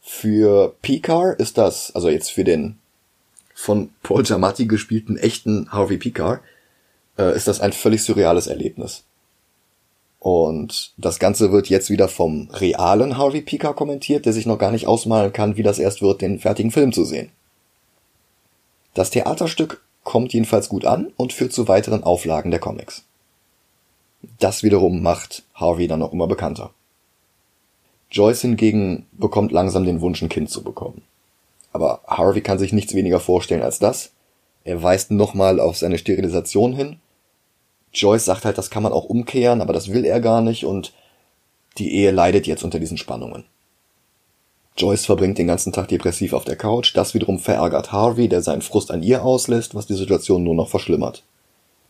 Für 0.00 0.74
Picard 0.82 1.40
ist 1.40 1.58
das, 1.58 1.94
also 1.94 2.08
jetzt 2.08 2.30
für 2.30 2.44
den 2.44 2.78
von 3.54 3.90
Paul 4.02 4.22
Giamatti 4.22 4.66
gespielten 4.66 5.16
echten 5.16 5.72
Harvey 5.72 5.96
Picard, 5.96 6.40
äh, 7.18 7.34
ist 7.34 7.48
das 7.48 7.60
ein 7.60 7.72
völlig 7.72 8.02
surreales 8.02 8.46
Erlebnis. 8.46 9.04
Und 10.20 10.92
das 10.96 11.18
Ganze 11.18 11.52
wird 11.52 11.68
jetzt 11.68 11.90
wieder 11.90 12.08
vom 12.08 12.48
realen 12.50 13.16
Harvey 13.18 13.40
Pika 13.40 13.72
kommentiert, 13.72 14.26
der 14.26 14.32
sich 14.32 14.46
noch 14.46 14.58
gar 14.58 14.72
nicht 14.72 14.86
ausmalen 14.86 15.32
kann, 15.32 15.56
wie 15.56 15.62
das 15.62 15.78
erst 15.78 16.02
wird, 16.02 16.22
den 16.22 16.40
fertigen 16.40 16.72
Film 16.72 16.92
zu 16.92 17.04
sehen. 17.04 17.30
Das 18.94 19.10
Theaterstück 19.10 19.82
kommt 20.02 20.32
jedenfalls 20.32 20.68
gut 20.68 20.84
an 20.84 21.12
und 21.16 21.32
führt 21.32 21.52
zu 21.52 21.68
weiteren 21.68 22.02
Auflagen 22.02 22.50
der 22.50 22.60
Comics. 22.60 23.04
Das 24.38 24.62
wiederum 24.62 25.02
macht 25.02 25.44
Harvey 25.54 25.86
dann 25.86 26.00
noch 26.00 26.12
immer 26.12 26.26
bekannter. 26.26 26.70
Joyce 28.10 28.42
hingegen 28.42 29.06
bekommt 29.12 29.52
langsam 29.52 29.84
den 29.84 30.00
Wunsch, 30.00 30.22
ein 30.22 30.28
Kind 30.28 30.50
zu 30.50 30.62
bekommen. 30.62 31.02
Aber 31.72 32.00
Harvey 32.06 32.40
kann 32.40 32.58
sich 32.58 32.72
nichts 32.72 32.94
weniger 32.94 33.20
vorstellen 33.20 33.62
als 33.62 33.78
das. 33.78 34.12
Er 34.64 34.82
weist 34.82 35.10
nochmal 35.10 35.60
auf 35.60 35.76
seine 35.76 35.98
Sterilisation 35.98 36.72
hin 36.72 36.98
Joyce 37.92 38.24
sagt 38.24 38.44
halt, 38.44 38.58
das 38.58 38.70
kann 38.70 38.82
man 38.82 38.92
auch 38.92 39.04
umkehren, 39.04 39.60
aber 39.60 39.72
das 39.72 39.92
will 39.92 40.04
er 40.04 40.20
gar 40.20 40.40
nicht 40.40 40.64
und 40.64 40.92
die 41.78 41.94
Ehe 41.94 42.10
leidet 42.10 42.46
jetzt 42.46 42.64
unter 42.64 42.78
diesen 42.78 42.98
Spannungen. 42.98 43.44
Joyce 44.76 45.06
verbringt 45.06 45.38
den 45.38 45.48
ganzen 45.48 45.72
Tag 45.72 45.88
depressiv 45.88 46.32
auf 46.32 46.44
der 46.44 46.56
Couch, 46.56 46.96
das 46.96 47.14
wiederum 47.14 47.38
verärgert 47.38 47.90
Harvey, 47.90 48.28
der 48.28 48.42
seinen 48.42 48.62
Frust 48.62 48.90
an 48.90 49.02
ihr 49.02 49.24
auslässt, 49.24 49.74
was 49.74 49.86
die 49.86 49.94
Situation 49.94 50.44
nur 50.44 50.54
noch 50.54 50.68
verschlimmert. 50.68 51.24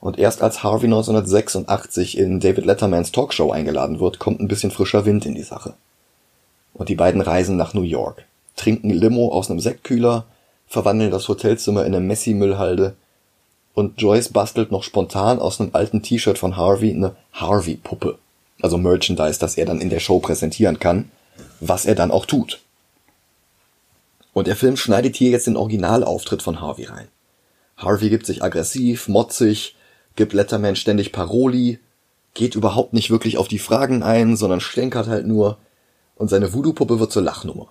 Und 0.01 0.19
erst 0.19 0.43
als 0.43 0.63
Harvey 0.63 0.87
1986 0.87 2.17
in 2.17 2.41
David 2.41 2.65
Lettermans 2.65 3.11
Talkshow 3.11 3.51
eingeladen 3.51 3.99
wird, 3.99 4.19
kommt 4.19 4.41
ein 4.41 4.49
bisschen 4.49 4.71
frischer 4.71 5.05
Wind 5.05 5.27
in 5.27 5.35
die 5.35 5.43
Sache. 5.43 5.75
Und 6.73 6.89
die 6.89 6.95
beiden 6.95 7.21
reisen 7.21 7.57
nach 7.57 7.75
New 7.75 7.83
York, 7.83 8.25
trinken 8.57 8.91
Limo 8.91 9.33
aus 9.33 9.51
einem 9.51 9.61
Sektkühler, 9.61 10.25
verwandeln 10.69 11.11
das 11.11 11.27
Hotelzimmer 11.29 11.85
in 11.85 11.95
eine 11.95 12.05
Messi-Müllhalde 12.05 12.95
und 13.75 14.01
Joyce 14.01 14.31
bastelt 14.31 14.71
noch 14.71 14.83
spontan 14.83 15.39
aus 15.39 15.61
einem 15.61 15.71
alten 15.73 16.03
T-Shirt 16.03 16.39
von 16.39 16.57
Harvey 16.57 16.93
eine 16.93 17.15
Harvey-Puppe. 17.33 18.19
Also 18.61 18.77
Merchandise, 18.77 19.39
das 19.39 19.57
er 19.57 19.67
dann 19.67 19.81
in 19.81 19.91
der 19.91 20.01
Show 20.01 20.19
präsentieren 20.19 20.79
kann, 20.79 21.11
was 21.61 21.87
er 21.87 21.95
dann 21.95 22.11
auch 22.11 22.27
tut. 22.27 22.61
Und 24.33 24.47
der 24.47 24.57
Film 24.57 24.77
schneidet 24.77 25.17
hier 25.17 25.31
jetzt 25.31 25.47
den 25.47 25.57
Originalauftritt 25.57 26.43
von 26.43 26.61
Harvey 26.61 26.85
rein. 26.85 27.09
Harvey 27.77 28.11
gibt 28.11 28.27
sich 28.27 28.43
aggressiv, 28.43 29.09
motzig, 29.09 29.77
gibt 30.19 30.33
Letterman 30.33 30.77
ständig 30.77 31.13
Paroli, 31.13 31.79
geht 32.35 32.57
überhaupt 32.57 32.93
nicht 32.93 33.09
wirklich 33.09 33.39
auf 33.39 33.47
die 33.49 33.61
Fragen 33.61 34.03
ein, 34.03 34.37
sondern 34.37 34.61
stänkert 34.61 35.07
halt 35.07 35.27
nur 35.27 35.59
und 36.17 36.29
seine 36.29 36.53
Voodoo-Puppe 36.53 36.99
wird 36.99 37.13
zur 37.13 37.23
Lachnummer. 37.23 37.69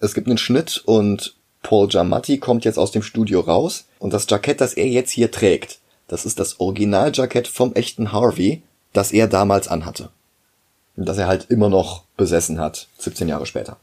Es 0.00 0.12
gibt 0.12 0.26
einen 0.26 0.38
Schnitt 0.38 0.82
und 0.84 1.36
Paul 1.62 1.86
Giamatti 1.86 2.38
kommt 2.38 2.64
jetzt 2.64 2.78
aus 2.78 2.90
dem 2.90 3.02
Studio 3.02 3.40
raus 3.40 3.86
und 4.00 4.12
das 4.12 4.26
Jackett, 4.28 4.60
das 4.60 4.74
er 4.74 4.88
jetzt 4.88 5.12
hier 5.12 5.30
trägt, 5.30 5.78
das 6.08 6.26
ist 6.26 6.40
das 6.40 6.58
Originaljackett 6.58 7.46
vom 7.46 7.74
echten 7.74 8.12
Harvey, 8.12 8.62
das 8.92 9.12
er 9.12 9.28
damals 9.28 9.68
anhatte. 9.68 10.10
Und 10.96 11.08
das 11.08 11.18
er 11.18 11.28
halt 11.28 11.46
immer 11.48 11.68
noch 11.68 12.02
besessen 12.16 12.58
hat, 12.58 12.88
17 12.98 13.28
Jahre 13.28 13.46
später. 13.46 13.76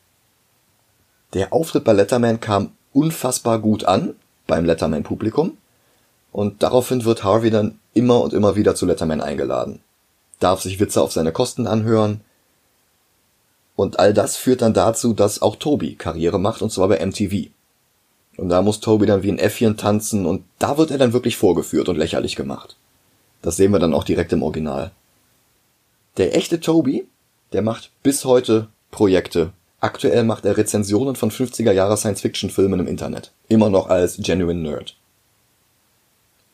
Der 1.33 1.53
Auftritt 1.53 1.85
bei 1.85 1.93
Letterman 1.93 2.41
kam 2.41 2.73
unfassbar 2.91 3.59
gut 3.59 3.85
an 3.85 4.15
beim 4.47 4.65
Letterman-Publikum 4.65 5.57
und 6.35 6.63
daraufhin 6.63 7.05
wird 7.05 7.23
Harvey 7.23 7.49
dann 7.49 7.79
immer 7.93 8.19
und 8.19 8.33
immer 8.33 8.57
wieder 8.57 8.75
zu 8.75 8.85
Letterman 8.85 9.21
eingeladen. 9.21 9.79
Darf 10.41 10.61
sich 10.61 10.81
Witze 10.81 11.01
auf 11.01 11.13
seine 11.13 11.31
Kosten 11.31 11.65
anhören. 11.65 12.19
Und 13.77 13.99
all 13.99 14.13
das 14.13 14.35
führt 14.35 14.61
dann 14.61 14.73
dazu, 14.73 15.13
dass 15.13 15.41
auch 15.41 15.55
Toby 15.55 15.95
Karriere 15.95 16.37
macht 16.37 16.61
und 16.61 16.73
zwar 16.73 16.89
bei 16.89 17.05
MTV. 17.05 17.47
Und 18.35 18.49
da 18.49 18.61
muss 18.61 18.81
Toby 18.81 19.05
dann 19.05 19.23
wie 19.23 19.31
ein 19.31 19.39
Äffchen 19.39 19.77
tanzen 19.77 20.25
und 20.25 20.43
da 20.59 20.77
wird 20.77 20.91
er 20.91 20.97
dann 20.97 21.13
wirklich 21.13 21.37
vorgeführt 21.37 21.87
und 21.87 21.95
lächerlich 21.95 22.35
gemacht. 22.35 22.75
Das 23.41 23.55
sehen 23.55 23.71
wir 23.71 23.79
dann 23.79 23.93
auch 23.93 24.03
direkt 24.03 24.33
im 24.33 24.43
Original. 24.43 24.91
Der 26.17 26.35
echte 26.35 26.59
Toby, 26.59 27.07
der 27.53 27.61
macht 27.61 27.91
bis 28.03 28.25
heute 28.25 28.67
Projekte. 28.91 29.53
Aktuell 29.79 30.25
macht 30.25 30.43
er 30.43 30.57
Rezensionen 30.57 31.15
von 31.15 31.31
50er 31.31 31.71
Jahre 31.71 31.95
Science-Fiction-Filmen 31.95 32.81
im 32.81 32.87
Internet. 32.87 33.31
Immer 33.47 33.69
noch 33.69 33.87
als 33.87 34.17
Genuine 34.17 34.59
Nerd. 34.59 34.97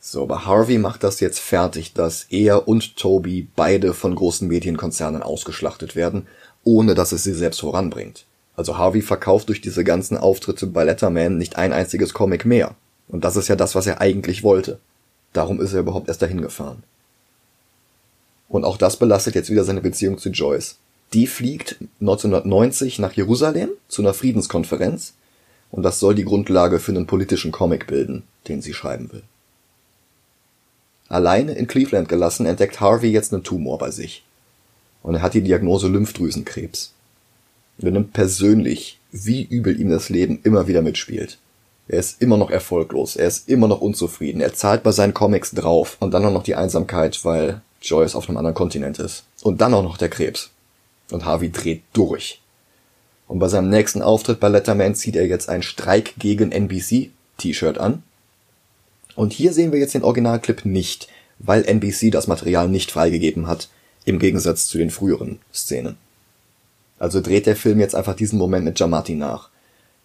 So, 0.04 0.24
aber 0.24 0.48
Harvey 0.48 0.80
macht 0.80 1.04
das 1.04 1.20
jetzt 1.20 1.38
fertig, 1.38 1.94
dass 1.94 2.26
er 2.32 2.68
und 2.68 2.98
Toby 2.98 3.48
beide 3.56 3.94
von 3.94 4.16
großen 4.16 4.48
Medienkonzernen 4.48 5.22
ausgeschlachtet 5.22 5.96
werden, 5.96 6.26
ohne 6.64 6.96
dass 6.96 7.12
es 7.12 7.24
sie 7.24 7.34
selbst 7.34 7.60
voranbringt. 7.60 8.26
Also 8.56 8.80
Harvey 8.80 9.04
verkauft 9.04 9.50
durch 9.50 9.62
diese 9.62 9.84
ganzen 9.84 10.18
Auftritte 10.18 10.66
bei 10.66 10.86
Letterman 10.86 11.38
nicht 11.38 11.56
ein 11.56 11.72
einziges 11.72 12.16
Comic 12.16 12.46
mehr. 12.46 12.74
Und 13.10 13.24
das 13.24 13.36
ist 13.36 13.48
ja 13.48 13.56
das, 13.56 13.76
was 13.76 13.86
er 13.86 14.02
eigentlich 14.02 14.42
wollte. 14.42 14.80
Darum 15.34 15.62
ist 15.62 15.74
er 15.74 15.82
überhaupt 15.82 16.08
erst 16.08 16.24
dahin 16.24 16.42
gefahren. 16.42 16.82
Und 18.50 18.66
auch 18.66 18.78
das 18.78 18.98
belastet 18.98 19.36
jetzt 19.36 19.52
wieder 19.52 19.64
seine 19.64 19.82
Beziehung 19.82 20.18
zu 20.18 20.30
Joyce. 20.30 20.80
Die 21.14 21.28
fliegt 21.28 21.78
1990 22.00 22.98
nach 22.98 23.14
Jerusalem 23.14 23.70
zu 23.88 24.02
einer 24.02 24.16
Friedenskonferenz 24.16 25.14
und 25.70 25.84
das 25.84 26.00
soll 26.00 26.16
die 26.16 26.26
Grundlage 26.26 26.80
für 26.80 26.92
einen 26.92 27.06
politischen 27.06 27.52
Comic 27.52 27.86
bilden, 27.86 28.24
den 28.48 28.64
sie 28.64 28.74
schreiben 28.74 29.12
will. 29.12 29.24
Alleine 31.12 31.54
in 31.54 31.68
Cleveland 31.68 32.08
gelassen 32.08 32.46
entdeckt 32.46 32.80
Harvey 32.80 33.12
jetzt 33.12 33.34
einen 33.34 33.44
Tumor 33.44 33.78
bei 33.78 33.92
sich. 33.92 34.24
Und 35.04 35.16
er 35.16 35.22
hat 35.22 35.34
die 35.34 35.42
Diagnose 35.42 35.88
Lymphdrüsenkrebs. 35.88 36.94
Wir 37.78 37.92
nimmt 37.92 38.14
persönlich, 38.14 39.00
wie 39.12 39.44
übel 39.44 39.80
ihm 39.80 39.90
das 39.90 40.10
Leben 40.10 40.40
immer 40.44 40.68
wieder 40.68 40.82
mitspielt. 40.82 41.38
Er 41.90 42.00
ist 42.00 42.22
immer 42.22 42.38
noch 42.38 42.50
erfolglos, 42.50 43.18
er 43.18 43.28
ist 43.28 43.50
immer 43.50 43.68
noch 43.68 43.82
unzufrieden, 43.82 44.40
er 44.40 44.54
zahlt 44.54 44.84
bei 44.84 44.94
seinen 44.94 45.14
Comics 45.14 45.52
drauf 45.52 45.98
und 46.00 46.14
dann 46.14 46.24
auch 46.24 46.32
noch 46.32 46.44
die 46.44 46.56
Einsamkeit, 46.56 47.26
weil 47.26 47.60
Joyce 47.82 48.16
auf 48.16 48.30
einem 48.30 48.38
anderen 48.38 48.56
Kontinent 48.56 49.00
ist. 49.00 49.26
Und 49.42 49.60
dann 49.60 49.74
auch 49.74 49.84
noch 49.84 49.98
der 49.98 50.10
Krebs. 50.10 50.52
Und 51.12 51.26
Harvey 51.26 51.52
dreht 51.52 51.82
durch. 51.92 52.40
Und 53.28 53.40
bei 53.40 53.50
seinem 53.50 53.70
nächsten 53.70 54.02
Auftritt 54.02 54.40
bei 54.40 54.48
Letterman 54.48 54.96
zieht 54.96 55.18
er 55.18 55.28
jetzt 55.28 55.50
ein 55.50 55.64
Streik 55.64 56.14
gegen 56.18 56.54
NBC 56.54 57.10
T-Shirt 57.38 57.80
an. 57.80 58.04
Und 59.16 59.34
hier 59.34 59.54
sehen 59.54 59.72
wir 59.72 59.80
jetzt 59.80 59.94
den 59.94 60.04
Originalclip 60.04 60.66
nicht, 60.66 61.08
weil 61.40 61.64
NBC 61.66 62.12
das 62.12 62.28
Material 62.28 62.70
nicht 62.70 62.92
freigegeben 62.92 63.48
hat, 63.48 63.70
im 64.06 64.20
Gegensatz 64.20 64.68
zu 64.68 64.78
den 64.78 64.90
früheren 64.90 65.40
Szenen. 65.54 65.98
Also 67.00 67.22
dreht 67.22 67.46
der 67.46 67.56
Film 67.56 67.80
jetzt 67.80 67.96
einfach 67.96 68.16
diesen 68.16 68.38
Moment 68.38 68.66
mit 68.66 68.80
Jamati 68.80 69.16
nach. 69.16 69.50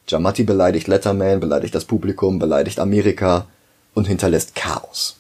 Jamati 0.09 0.45
beleidigt 0.45 0.89
Letterman, 0.89 1.41
beleidigt 1.41 1.75
das 1.75 1.85
Publikum, 1.85 2.39
beleidigt 2.39 2.79
Amerika 2.79 3.47
und 3.95 4.07
hinterlässt 4.07 4.55
Chaos. 4.55 5.17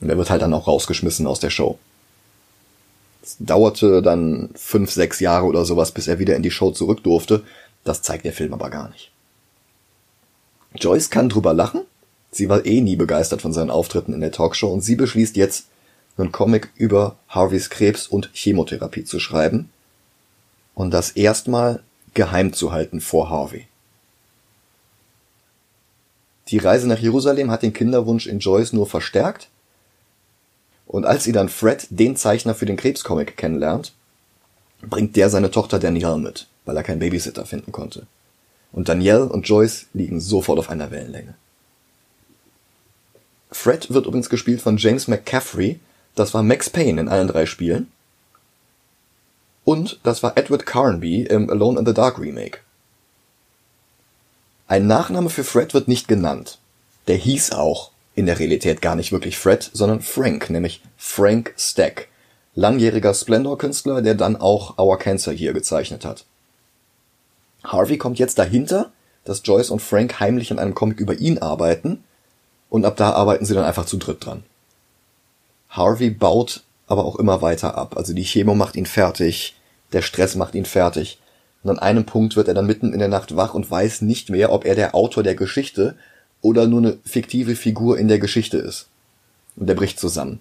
Und 0.00 0.10
er 0.10 0.18
wird 0.18 0.30
halt 0.30 0.42
dann 0.42 0.54
auch 0.54 0.66
rausgeschmissen 0.66 1.26
aus 1.26 1.40
der 1.40 1.50
Show. 1.50 1.78
Es 3.22 3.36
dauerte 3.40 4.02
dann 4.02 4.50
fünf, 4.54 4.90
sechs 4.90 5.20
Jahre 5.20 5.46
oder 5.46 5.64
sowas, 5.64 5.92
bis 5.92 6.06
er 6.06 6.18
wieder 6.18 6.36
in 6.36 6.42
die 6.42 6.50
Show 6.50 6.70
zurück 6.70 7.02
durfte. 7.02 7.42
Das 7.84 8.02
zeigt 8.02 8.24
der 8.24 8.32
Film 8.32 8.52
aber 8.52 8.70
gar 8.70 8.88
nicht. 8.90 9.10
Joyce 10.74 11.10
kann 11.10 11.28
drüber 11.28 11.54
lachen. 11.54 11.82
Sie 12.36 12.48
war 12.48 12.66
eh 12.66 12.80
nie 12.80 12.96
begeistert 12.96 13.40
von 13.40 13.52
seinen 13.52 13.70
Auftritten 13.70 14.12
in 14.12 14.20
der 14.20 14.32
Talkshow 14.32 14.68
und 14.68 14.82
sie 14.82 14.94
beschließt 14.94 15.36
jetzt, 15.36 15.68
einen 16.18 16.32
Comic 16.32 16.70
über 16.76 17.16
Harveys 17.28 17.70
Krebs 17.70 18.06
und 18.06 18.30
Chemotherapie 18.32 19.04
zu 19.04 19.20
schreiben. 19.20 19.70
Und 20.74 20.92
das 20.92 21.10
erstmal 21.10 21.82
geheim 22.14 22.52
zu 22.52 22.72
halten 22.72 23.00
vor 23.00 23.30
Harvey. 23.30 23.66
Die 26.48 26.58
Reise 26.58 26.86
nach 26.86 26.98
Jerusalem 26.98 27.50
hat 27.50 27.62
den 27.62 27.72
Kinderwunsch 27.72 28.26
in 28.26 28.38
Joyce 28.38 28.72
nur 28.72 28.86
verstärkt. 28.86 29.48
Und 30.86 31.04
als 31.04 31.24
sie 31.24 31.32
dann 31.32 31.48
Fred, 31.48 31.86
den 31.90 32.16
Zeichner 32.16 32.54
für 32.54 32.66
den 32.66 32.76
Krebscomic, 32.76 33.36
kennenlernt, 33.36 33.92
bringt 34.82 35.16
der 35.16 35.28
seine 35.28 35.50
Tochter 35.50 35.78
Danielle 35.78 36.18
mit, 36.18 36.46
weil 36.64 36.76
er 36.76 36.82
keinen 36.82 37.00
Babysitter 37.00 37.46
finden 37.46 37.72
konnte. 37.72 38.06
Und 38.72 38.88
Danielle 38.88 39.28
und 39.28 39.48
Joyce 39.48 39.86
liegen 39.92 40.20
sofort 40.20 40.58
auf 40.58 40.70
einer 40.70 40.90
Wellenlänge. 40.90 41.34
Fred 43.50 43.92
wird 43.92 44.06
übrigens 44.06 44.28
gespielt 44.28 44.60
von 44.60 44.76
James 44.76 45.08
McCaffrey, 45.08 45.80
das 46.14 46.34
war 46.34 46.42
Max 46.42 46.70
Payne 46.70 47.00
in 47.00 47.08
allen 47.08 47.28
drei 47.28 47.46
Spielen. 47.46 47.92
Und 49.64 50.00
das 50.02 50.22
war 50.22 50.36
Edward 50.36 50.64
Carnby 50.64 51.22
im 51.22 51.50
Alone 51.50 51.78
in 51.80 51.86
the 51.86 51.94
Dark 51.94 52.18
Remake. 52.18 52.60
Ein 54.68 54.86
Nachname 54.86 55.30
für 55.30 55.44
Fred 55.44 55.74
wird 55.74 55.88
nicht 55.88 56.08
genannt. 56.08 56.58
Der 57.06 57.16
hieß 57.16 57.52
auch 57.52 57.92
in 58.14 58.26
der 58.26 58.38
Realität 58.38 58.80
gar 58.80 58.96
nicht 58.96 59.12
wirklich 59.12 59.36
Fred, 59.36 59.70
sondern 59.72 60.00
Frank, 60.00 60.50
nämlich 60.50 60.82
Frank 60.96 61.54
Stack. 61.56 62.08
Langjähriger 62.54 63.12
Splendor-Künstler, 63.12 64.00
der 64.00 64.14
dann 64.14 64.36
auch 64.36 64.78
Our 64.78 64.98
Cancer 64.98 65.32
hier 65.32 65.52
gezeichnet 65.52 66.04
hat. 66.04 66.24
Harvey 67.62 67.98
kommt 67.98 68.18
jetzt 68.18 68.38
dahinter, 68.38 68.92
dass 69.24 69.42
Joyce 69.44 69.70
und 69.70 69.82
Frank 69.82 70.20
heimlich 70.20 70.50
in 70.50 70.58
einem 70.58 70.74
Comic 70.74 70.98
über 70.98 71.14
ihn 71.14 71.38
arbeiten 71.38 72.02
und 72.76 72.84
ab 72.84 72.96
da 72.96 73.12
arbeiten 73.12 73.44
sie 73.44 73.54
dann 73.54 73.64
einfach 73.64 73.86
zu 73.86 73.96
dritt 73.96 74.24
dran. 74.24 74.42
Harvey 75.70 76.10
baut 76.10 76.62
aber 76.86 77.04
auch 77.04 77.16
immer 77.16 77.42
weiter 77.42 77.76
ab. 77.76 77.96
Also 77.96 78.12
die 78.12 78.22
Chemo 78.24 78.54
macht 78.54 78.76
ihn 78.76 78.86
fertig, 78.86 79.56
der 79.92 80.02
Stress 80.02 80.36
macht 80.36 80.54
ihn 80.54 80.66
fertig. 80.66 81.18
Und 81.62 81.70
an 81.70 81.78
einem 81.78 82.04
Punkt 82.04 82.36
wird 82.36 82.48
er 82.48 82.54
dann 82.54 82.66
mitten 82.66 82.92
in 82.92 82.98
der 82.98 83.08
Nacht 83.08 83.34
wach 83.34 83.54
und 83.54 83.70
weiß 83.70 84.02
nicht 84.02 84.30
mehr, 84.30 84.52
ob 84.52 84.64
er 84.64 84.74
der 84.74 84.94
Autor 84.94 85.22
der 85.22 85.34
Geschichte 85.34 85.96
oder 86.42 86.66
nur 86.66 86.80
eine 86.80 86.98
fiktive 87.04 87.56
Figur 87.56 87.98
in 87.98 88.08
der 88.08 88.18
Geschichte 88.18 88.58
ist. 88.58 88.88
Und 89.56 89.68
er 89.68 89.74
bricht 89.74 89.98
zusammen. 89.98 90.40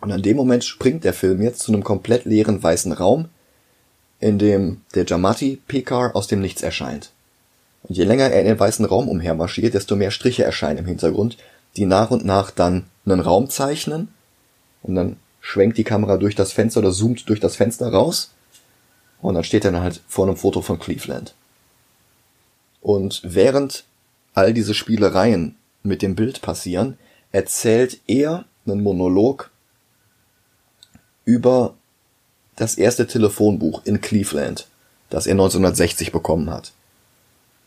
Und 0.00 0.10
an 0.10 0.22
dem 0.22 0.36
Moment 0.36 0.64
springt 0.64 1.04
der 1.04 1.12
Film 1.12 1.42
jetzt 1.42 1.60
zu 1.60 1.72
einem 1.72 1.84
komplett 1.84 2.24
leeren 2.24 2.62
weißen 2.62 2.92
Raum, 2.92 3.28
in 4.20 4.38
dem 4.38 4.80
der 4.94 5.04
Jamati 5.04 5.60
Pekar 5.68 6.16
aus 6.16 6.26
dem 6.26 6.40
Nichts 6.40 6.62
erscheint. 6.62 7.12
Und 7.82 7.96
je 7.96 8.04
länger 8.04 8.30
er 8.30 8.40
in 8.40 8.46
den 8.46 8.60
weißen 8.60 8.84
Raum 8.84 9.08
umhermarschiert, 9.08 9.74
desto 9.74 9.96
mehr 9.96 10.10
Striche 10.10 10.44
erscheinen 10.44 10.78
im 10.78 10.86
Hintergrund, 10.86 11.36
die 11.76 11.86
nach 11.86 12.10
und 12.10 12.24
nach 12.24 12.50
dann 12.50 12.86
einen 13.04 13.20
Raum 13.20 13.48
zeichnen 13.48 14.08
und 14.82 14.94
dann 14.94 15.16
schwenkt 15.40 15.78
die 15.78 15.84
Kamera 15.84 16.16
durch 16.16 16.34
das 16.34 16.52
Fenster 16.52 16.80
oder 16.80 16.92
zoomt 16.92 17.28
durch 17.28 17.40
das 17.40 17.56
Fenster 17.56 17.88
raus 17.88 18.32
und 19.20 19.34
dann 19.34 19.44
steht 19.44 19.64
er 19.64 19.72
dann 19.72 19.82
halt 19.82 20.02
vor 20.06 20.26
einem 20.26 20.36
Foto 20.36 20.60
von 20.60 20.78
Cleveland. 20.78 21.34
Und 22.80 23.22
während 23.24 23.84
all 24.34 24.52
diese 24.52 24.74
Spielereien 24.74 25.56
mit 25.82 26.02
dem 26.02 26.14
Bild 26.14 26.42
passieren, 26.42 26.98
erzählt 27.32 28.00
er 28.06 28.44
einen 28.66 28.82
Monolog 28.82 29.50
über 31.24 31.74
das 32.56 32.76
erste 32.76 33.06
Telefonbuch 33.06 33.82
in 33.84 34.00
Cleveland, 34.00 34.68
das 35.10 35.26
er 35.26 35.32
1960 35.32 36.12
bekommen 36.12 36.50
hat. 36.50 36.72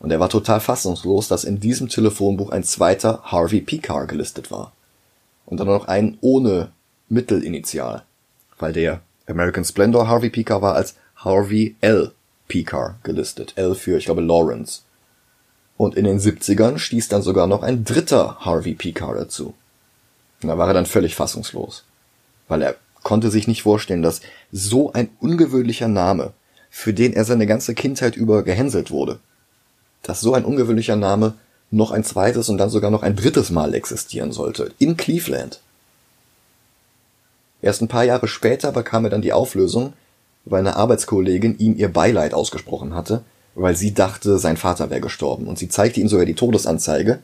Und 0.02 0.10
er 0.10 0.20
war 0.20 0.30
total 0.30 0.60
fassungslos, 0.60 1.28
dass 1.28 1.44
in 1.44 1.60
diesem 1.60 1.88
Telefonbuch 1.88 2.50
ein 2.50 2.64
zweiter 2.64 3.22
Harvey 3.24 3.62
Picard 3.62 4.10
gelistet 4.10 4.50
war. 4.50 4.72
Und 5.46 5.60
dann 5.60 5.68
noch 5.68 5.88
ein 5.88 6.18
ohne 6.22 6.72
Mittelinitial, 7.08 8.04
weil 8.58 8.74
der 8.74 9.02
American 9.28 9.64
Splendor 9.64 10.08
Harvey 10.08 10.32
Picard 10.32 10.64
war 10.64 10.74
als 10.74 10.96
Harvey 11.18 11.76
L. 11.82 12.14
Picard 12.48 13.04
gelistet. 13.04 13.54
L 13.58 13.76
für, 13.76 13.98
ich 13.98 14.06
glaube, 14.06 14.22
Lawrence. 14.22 14.82
Und 15.78 15.96
in 15.96 16.06
den 16.06 16.20
70ern 16.20 16.80
stieß 16.80 17.08
dann 17.08 17.22
sogar 17.22 17.46
noch 17.46 17.62
ein 17.62 17.86
dritter 17.86 18.38
Harvey 18.40 18.74
Picard 18.74 19.18
dazu. 19.20 19.54
Und 20.42 20.50
da 20.50 20.58
war 20.58 20.68
er 20.68 20.74
dann 20.74 20.88
völlig 20.88 21.14
fassungslos. 21.14 21.84
Weil 22.48 22.64
er 22.64 22.76
konnte 23.04 23.30
sich 23.30 23.48
nicht 23.48 23.62
vorstellen, 23.62 24.02
dass 24.02 24.22
so 24.52 24.94
ein 24.94 25.10
ungewöhnlicher 25.20 25.88
Name, 25.88 26.34
für 26.72 26.94
den 26.94 27.14
er 27.14 27.24
seine 27.24 27.46
ganze 27.46 27.76
Kindheit 27.76 28.16
über 28.16 28.42
gehänselt 28.44 28.90
wurde, 28.90 29.20
dass 30.04 30.22
so 30.22 30.34
ein 30.34 30.46
ungewöhnlicher 30.46 30.96
Name 30.96 31.36
noch 31.72 31.92
ein 31.92 32.04
zweites 32.04 32.50
und 32.50 32.58
dann 32.58 32.70
sogar 32.70 32.92
noch 32.92 33.04
ein 33.04 33.16
drittes 33.16 33.50
Mal 33.50 33.74
existieren 33.74 34.32
sollte. 34.32 34.72
In 34.78 34.98
Cleveland. 34.98 35.62
Erst 37.62 37.82
ein 37.82 37.88
paar 37.88 38.04
Jahre 38.04 38.28
später 38.28 38.72
bekam 38.72 39.06
er 39.06 39.12
dann 39.12 39.22
die 39.22 39.34
Auflösung, 39.34 39.94
weil 40.46 40.60
eine 40.60 40.76
Arbeitskollegin 40.76 41.58
ihm 41.60 41.78
ihr 41.78 41.94
Beileid 41.94 42.34
ausgesprochen 42.34 42.96
hatte, 42.96 43.24
weil 43.56 43.76
sie 43.76 43.94
dachte, 43.94 44.38
sein 44.38 44.58
Vater 44.58 44.90
wäre 44.90 45.02
gestorben. 45.02 45.48
Und 45.48 45.60
sie 45.60 45.70
zeigte 45.70 46.02
ihm 46.02 46.08
sogar 46.08 46.26
die 46.26 46.36
Todesanzeige. 46.36 47.20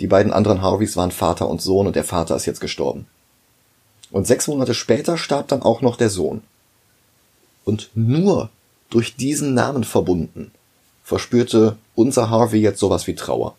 Die 0.00 0.06
beiden 0.06 0.32
anderen 0.32 0.62
Harveys 0.62 0.96
waren 0.96 1.10
Vater 1.10 1.48
und 1.48 1.62
Sohn 1.62 1.86
und 1.86 1.96
der 1.96 2.04
Vater 2.04 2.36
ist 2.36 2.46
jetzt 2.46 2.60
gestorben. 2.60 3.06
Und 4.10 4.26
sechs 4.26 4.46
Monate 4.46 4.74
später 4.74 5.16
starb 5.16 5.48
dann 5.48 5.62
auch 5.62 5.80
noch 5.80 5.96
der 5.96 6.10
Sohn. 6.10 6.42
Und 7.64 7.90
nur 7.94 8.50
durch 8.90 9.16
diesen 9.16 9.54
Namen 9.54 9.84
verbunden 9.84 10.52
verspürte 11.02 11.76
unser 11.94 12.30
Harvey 12.30 12.60
jetzt 12.60 12.80
sowas 12.80 13.06
wie 13.06 13.14
Trauer. 13.14 13.54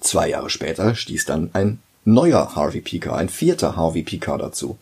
Zwei 0.00 0.28
Jahre 0.28 0.50
später 0.50 0.94
stieß 0.94 1.26
dann 1.26 1.50
ein 1.52 1.80
neuer 2.04 2.54
Harvey 2.54 2.80
Pika, 2.80 3.14
ein 3.14 3.28
vierter 3.28 3.76
Harvey 3.76 4.02
Pika 4.02 4.38
dazu. 4.38 4.78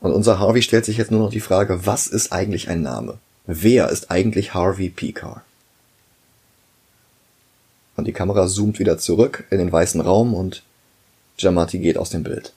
Und 0.00 0.12
unser 0.12 0.38
Harvey 0.38 0.60
stellt 0.60 0.84
sich 0.84 0.98
jetzt 0.98 1.10
nur 1.10 1.20
noch 1.20 1.30
die 1.30 1.40
Frage, 1.40 1.86
was 1.86 2.06
ist 2.06 2.32
eigentlich 2.32 2.68
ein 2.68 2.82
Name? 2.82 3.18
Wer 3.46 3.88
ist 3.88 4.10
eigentlich 4.10 4.52
Harvey 4.52 4.90
Picard? 4.90 5.40
Und 7.96 8.06
die 8.06 8.12
Kamera 8.12 8.46
zoomt 8.46 8.78
wieder 8.78 8.98
zurück 8.98 9.44
in 9.50 9.58
den 9.58 9.72
weißen 9.72 10.00
Raum 10.00 10.34
und 10.34 10.62
Jamati 11.38 11.78
geht 11.78 11.96
aus 11.96 12.10
dem 12.10 12.22
Bild. 12.22 12.52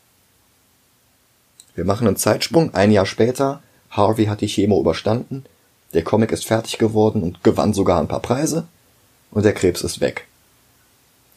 Wir 1.76 1.86
machen 1.86 2.08
einen 2.08 2.18
Zeitsprung, 2.18 2.74
ein 2.74 2.92
Jahr 2.92 3.06
später, 3.06 3.62
Harvey 3.92 4.26
hat 4.26 4.42
die 4.42 4.48
Chemo 4.48 4.80
überstanden, 4.80 5.46
der 5.94 6.04
Comic 6.04 6.32
ist 6.32 6.46
fertig 6.46 6.78
geworden 6.78 7.24
und 7.24 7.44
gewann 7.44 7.74
sogar 7.74 8.00
ein 8.00 8.08
paar 8.08 8.22
Preise 8.22 8.68
und 9.32 9.44
der 9.44 9.54
Krebs 9.54 9.82
ist 9.82 10.02
weg. 10.02 10.28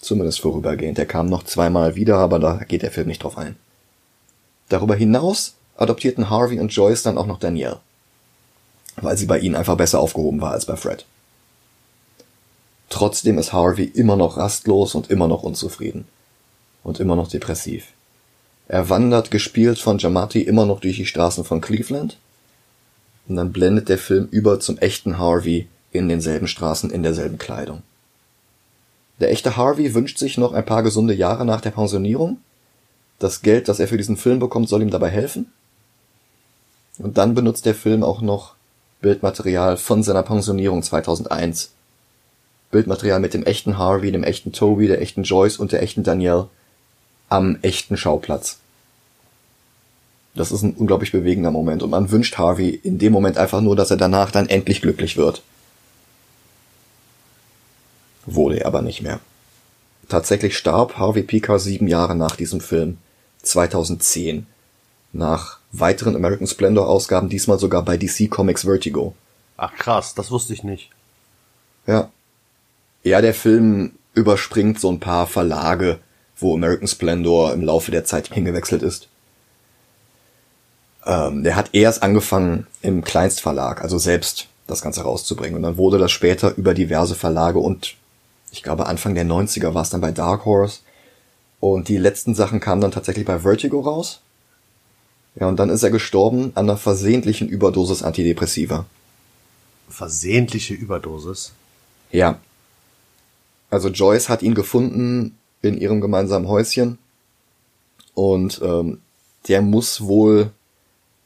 Zumindest 0.01 0.41
vorübergehend. 0.41 0.99
Er 0.99 1.07
kam 1.07 1.27
noch 1.27 1.45
zweimal 1.45 1.95
wieder, 1.95 2.17
aber 2.17 2.39
da 2.39 2.57
geht 2.67 2.83
der 2.83 2.91
Film 2.91 3.09
nicht 3.09 3.23
drauf 3.23 3.37
ein. 3.37 3.57
Darüber 4.69 4.95
hinaus 4.95 5.55
adoptierten 5.77 6.31
Harvey 6.31 6.59
und 6.59 6.73
Joyce 6.73 7.03
dann 7.03 7.19
auch 7.19 7.27
noch 7.27 7.39
Danielle. 7.39 7.81
Weil 8.97 9.17
sie 9.17 9.27
bei 9.27 9.39
ihnen 9.39 9.57
einfach 9.57 9.77
besser 9.77 10.01
aufgehoben 10.01 10.41
war 10.41 10.53
als 10.53 10.67
bei 10.67 10.77
Fred. 10.77 11.07
Trotzdem 12.89 13.39
ist 13.39 13.53
Harvey 13.53 13.85
immer 13.85 14.17
noch 14.17 14.37
rastlos 14.37 14.95
und 14.95 15.11
immer 15.11 15.29
noch 15.29 15.43
unzufrieden. 15.43 16.07
Und 16.83 16.99
immer 16.99 17.17
noch 17.17 17.29
depressiv. 17.29 17.89
Er 18.69 18.89
wandert, 18.89 19.31
gespielt 19.31 19.79
von 19.79 19.99
Giamatti, 19.99 20.43
immer 20.43 20.65
noch 20.65 20.81
durch 20.81 20.97
die 20.97 21.07
Straßen 21.07 21.45
von 21.45 21.61
Cleveland. 21.61 22.19
Und 23.31 23.37
dann 23.37 23.53
blendet 23.53 23.89
der 23.89 23.97
Film 23.97 24.27
über 24.33 24.59
zum 24.59 24.77
echten 24.79 25.17
Harvey 25.17 25.69
in 25.93 26.09
denselben 26.09 26.49
Straßen, 26.49 26.91
in 26.91 27.05
derselben 27.05 27.39
Kleidung. 27.39 27.85
Der 29.21 29.31
echte 29.31 29.57
Harvey 29.57 29.95
wünscht 29.95 30.19
sich 30.19 30.37
noch 30.37 30.53
ein 30.53 30.67
paar 30.67 30.83
gesunde 30.83 31.15
Jahre 31.15 31.45
nach 31.45 31.61
der 31.61 31.71
Pensionierung. 31.71 32.39
Das 33.21 33.43
Geld, 33.43 33.69
das 33.69 33.79
er 33.79 33.87
für 33.87 33.99
diesen 33.99 34.17
Film 34.17 34.41
bekommt, 34.41 34.69
soll 34.69 34.83
ihm 34.83 34.91
dabei 34.91 35.11
helfen. 35.11 35.53
Und 36.99 37.19
dann 37.19 37.37
benutzt 37.37 37.67
der 37.67 37.77
Film 37.77 38.03
auch 38.03 38.21
noch 38.21 38.57
Bildmaterial 39.01 39.77
von 39.77 40.03
seiner 40.03 40.25
Pensionierung 40.25 40.83
2001. 40.83 41.71
Bildmaterial 42.73 43.21
mit 43.21 43.33
dem 43.33 43.45
echten 43.45 43.79
Harvey, 43.79 44.11
dem 44.11 44.25
echten 44.25 44.51
Toby, 44.51 44.89
der 44.89 45.01
echten 45.01 45.23
Joyce 45.23 45.59
und 45.59 45.71
der 45.71 45.85
echten 45.85 46.03
Danielle 46.03 46.49
am 47.29 47.61
echten 47.63 47.97
Schauplatz. 47.97 48.59
Das 50.41 50.53
ist 50.53 50.63
ein 50.63 50.73
unglaublich 50.73 51.13
bewegender 51.13 51.51
Moment 51.51 51.83
und 51.83 51.91
man 51.91 52.11
wünscht 52.11 52.39
Harvey 52.39 52.71
in 52.71 52.99
dem 52.99 53.13
Moment 53.13 53.37
einfach 53.37 53.61
nur, 53.61 53.77
dass 53.77 53.91
er 53.91 53.99
danach 53.99 54.31
dann 54.31 54.49
endlich 54.49 54.81
glücklich 54.81 55.19
wird. 55.19 55.43
Wurde 58.25 58.61
er 58.61 58.67
aber 58.67 58.81
nicht 58.81 59.03
mehr. 59.03 59.21
Tatsächlich 60.09 60.57
starb 60.57 60.97
Harvey 60.97 61.25
Picar 61.25 61.59
sieben 61.59 61.89
Jahre 61.89 62.17
nach 62.17 62.37
diesem 62.37 62.63
Film, 62.63 62.97
2010, 63.43 64.47
nach 65.13 65.59
weiteren 65.73 66.17
American 66.17 66.47
Splendor 66.47 66.89
Ausgaben, 66.89 67.29
diesmal 67.29 67.59
sogar 67.59 67.85
bei 67.85 67.99
DC 67.99 68.31
Comics 68.31 68.63
Vertigo. 68.63 69.15
Ach 69.59 69.75
krass, 69.75 70.15
das 70.15 70.31
wusste 70.31 70.55
ich 70.55 70.65
nicht. 70.65 70.89
Ja. 71.87 72.09
Ja, 73.03 73.21
der 73.21 73.35
Film 73.35 73.93
überspringt 74.15 74.81
so 74.81 74.91
ein 74.91 75.01
paar 75.01 75.27
Verlage, 75.27 75.99
wo 76.39 76.55
American 76.55 76.89
Splendor 76.89 77.53
im 77.53 77.61
Laufe 77.61 77.91
der 77.91 78.07
Zeit 78.07 78.33
hingewechselt 78.33 78.83
ist. 78.83 79.10
Ähm, 81.07 81.43
der 81.43 81.57
hat 81.57 81.71
erst 81.73 82.03
angefangen 82.03 82.67
im 82.83 83.03
Kleinstverlag, 83.03 83.83
also 83.83 83.99
selbst 83.99 84.49
das 84.67 84.83
Ganze 84.83 85.03
rauszubringen. 85.03 85.57
Und 85.57 85.63
dann 85.63 85.77
wurde 85.77 85.99
das 85.99 86.13
später 86.13 86.55
über 86.57 86.75
diverse 86.75 87.15
Verlage 87.15 87.59
und 87.59 87.97
ich 88.53 88.63
glaube 88.63 88.87
Anfang 88.87 89.15
der 89.15 89.25
90er 89.25 89.75
war 89.75 89.83
es 89.83 89.91
dann 89.91 90.01
bei 90.01 90.13
Dark 90.13 90.45
Horse. 90.45 90.81
Und 91.61 91.89
die 91.89 91.99
letzten 91.99 92.35
Sachen 92.35 92.61
kamen 92.61 92.81
dann 92.81 92.91
tatsächlich 92.91 93.27
bei 93.27 93.41
Vertigo 93.41 93.81
raus. 93.81 94.21
Ja, 95.39 95.47
und 95.47 95.57
dann 95.57 95.71
ist 95.71 95.83
er 95.83 95.91
gestorben 95.91 96.53
an 96.55 96.69
einer 96.69 96.79
versehentlichen 96.79 97.49
Überdosis 97.49 98.03
Antidepressiva. 98.03 98.87
Versehentliche 99.89 100.75
Überdosis? 100.75 101.53
Ja. 102.11 102.41
Also 103.71 103.89
Joyce 103.89 104.29
hat 104.29 104.43
ihn 104.43 104.55
gefunden 104.55 105.37
in 105.63 105.79
ihrem 105.79 106.01
gemeinsamen 106.01 106.49
Häuschen. 106.49 106.99
Und 108.15 108.61
ähm, 108.65 109.01
der 109.47 109.63
muss 109.63 110.03
wohl 110.03 110.51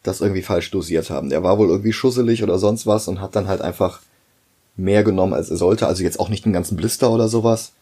das 0.05 0.21
irgendwie 0.21 0.43
falsch 0.43 0.71
dosiert 0.71 1.11
haben. 1.11 1.31
Der 1.31 1.43
war 1.43 1.59
wohl 1.59 1.69
irgendwie 1.69 1.93
schusselig 1.93 2.43
oder 2.45 2.59
sonst 2.59 2.87
was 2.87 3.09
und 3.09 3.21
hat 3.21 3.35
dann 3.35 3.49
halt 3.49 3.63
einfach 3.63 4.01
mehr 4.77 5.03
genommen, 5.03 5.33
als 5.33 5.51
er 5.51 5.57
sollte. 5.57 5.87
Also 5.89 6.05
jetzt 6.05 6.21
auch 6.21 6.29
nicht 6.29 6.45
einen 6.45 6.53
ganzen 6.53 6.77
Blister 6.77 7.11
oder 7.11 7.27
sowas. 7.27 7.73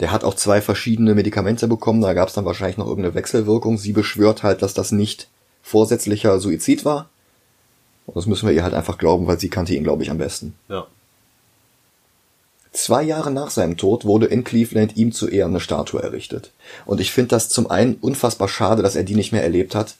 Der 0.00 0.12
hat 0.12 0.22
auch 0.22 0.34
zwei 0.34 0.60
verschiedene 0.60 1.14
Medikamente 1.14 1.66
bekommen, 1.66 2.00
da 2.00 2.14
gab 2.14 2.28
es 2.28 2.34
dann 2.34 2.44
wahrscheinlich 2.44 2.76
noch 2.76 2.86
irgendeine 2.86 3.14
Wechselwirkung. 3.14 3.78
Sie 3.78 3.92
beschwört 3.92 4.42
halt, 4.42 4.60
dass 4.62 4.74
das 4.74 4.92
nicht 4.92 5.28
vorsätzlicher 5.62 6.38
Suizid 6.40 6.84
war. 6.84 7.08
Und 8.06 8.16
das 8.16 8.26
müssen 8.26 8.46
wir 8.46 8.54
ihr 8.54 8.64
halt 8.64 8.74
einfach 8.74 8.98
glauben, 8.98 9.26
weil 9.26 9.40
sie 9.40 9.48
kannte 9.48 9.74
ihn, 9.74 9.84
glaube 9.84 10.02
ich, 10.02 10.10
am 10.10 10.18
besten. 10.18 10.54
Ja. 10.68 10.86
Zwei 12.72 13.02
Jahre 13.02 13.30
nach 13.30 13.50
seinem 13.50 13.76
Tod 13.76 14.04
wurde 14.04 14.26
in 14.26 14.42
Cleveland 14.44 14.96
ihm 14.96 15.12
zu 15.12 15.28
Ehren 15.28 15.52
eine 15.52 15.60
Statue 15.60 16.02
errichtet. 16.02 16.50
Und 16.84 17.00
ich 17.00 17.12
finde 17.12 17.28
das 17.28 17.48
zum 17.48 17.70
einen 17.70 17.94
unfassbar 17.94 18.48
schade, 18.48 18.82
dass 18.82 18.96
er 18.96 19.04
die 19.04 19.14
nicht 19.14 19.32
mehr 19.32 19.44
erlebt 19.44 19.76
hat. 19.76 19.94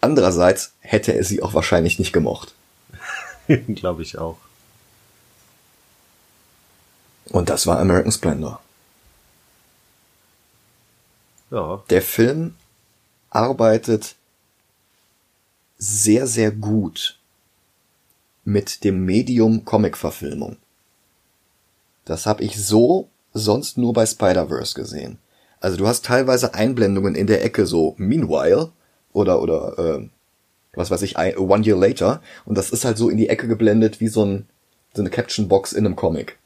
Andererseits 0.00 0.72
hätte 0.80 1.12
er 1.12 1.24
sie 1.24 1.42
auch 1.42 1.54
wahrscheinlich 1.54 1.98
nicht 1.98 2.12
gemocht. 2.12 2.54
glaube 3.74 4.02
ich 4.02 4.18
auch. 4.18 4.38
Und 7.30 7.48
das 7.50 7.66
war 7.66 7.78
American 7.78 8.12
Splendor. 8.12 8.60
Ja. 11.50 11.82
Der 11.90 12.02
Film 12.02 12.54
arbeitet 13.30 14.14
sehr, 15.78 16.26
sehr 16.26 16.50
gut 16.50 17.18
mit 18.44 18.84
dem 18.84 19.04
Medium 19.04 19.64
Comic-Verfilmung. 19.64 20.56
Das 22.04 22.26
habe 22.26 22.44
ich 22.44 22.64
so 22.64 23.08
sonst 23.32 23.76
nur 23.76 23.92
bei 23.92 24.06
Spider-Verse 24.06 24.74
gesehen. 24.74 25.18
Also 25.60 25.76
du 25.76 25.86
hast 25.86 26.04
teilweise 26.04 26.54
Einblendungen 26.54 27.14
in 27.14 27.26
der 27.26 27.44
Ecke 27.44 27.66
so 27.66 27.94
Meanwhile 27.98 28.70
oder 29.16 29.40
oder 29.40 29.78
äh, 29.78 30.08
was 30.74 30.90
weiß 30.90 31.02
ich 31.02 31.16
One 31.16 31.64
Year 31.64 31.76
Later 31.76 32.22
und 32.44 32.56
das 32.56 32.70
ist 32.70 32.84
halt 32.84 32.98
so 32.98 33.08
in 33.08 33.16
die 33.16 33.28
Ecke 33.28 33.48
geblendet 33.48 34.00
wie 34.00 34.08
so, 34.08 34.24
ein, 34.24 34.46
so 34.94 35.02
eine 35.02 35.10
Caption 35.10 35.48
Box 35.48 35.72
in 35.72 35.86
einem 35.86 35.96
Comic. 35.96 36.38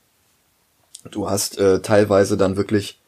Du 1.10 1.28
hast 1.28 1.58
äh, 1.58 1.80
teilweise 1.80 2.36
dann 2.36 2.56
wirklich 2.56 2.98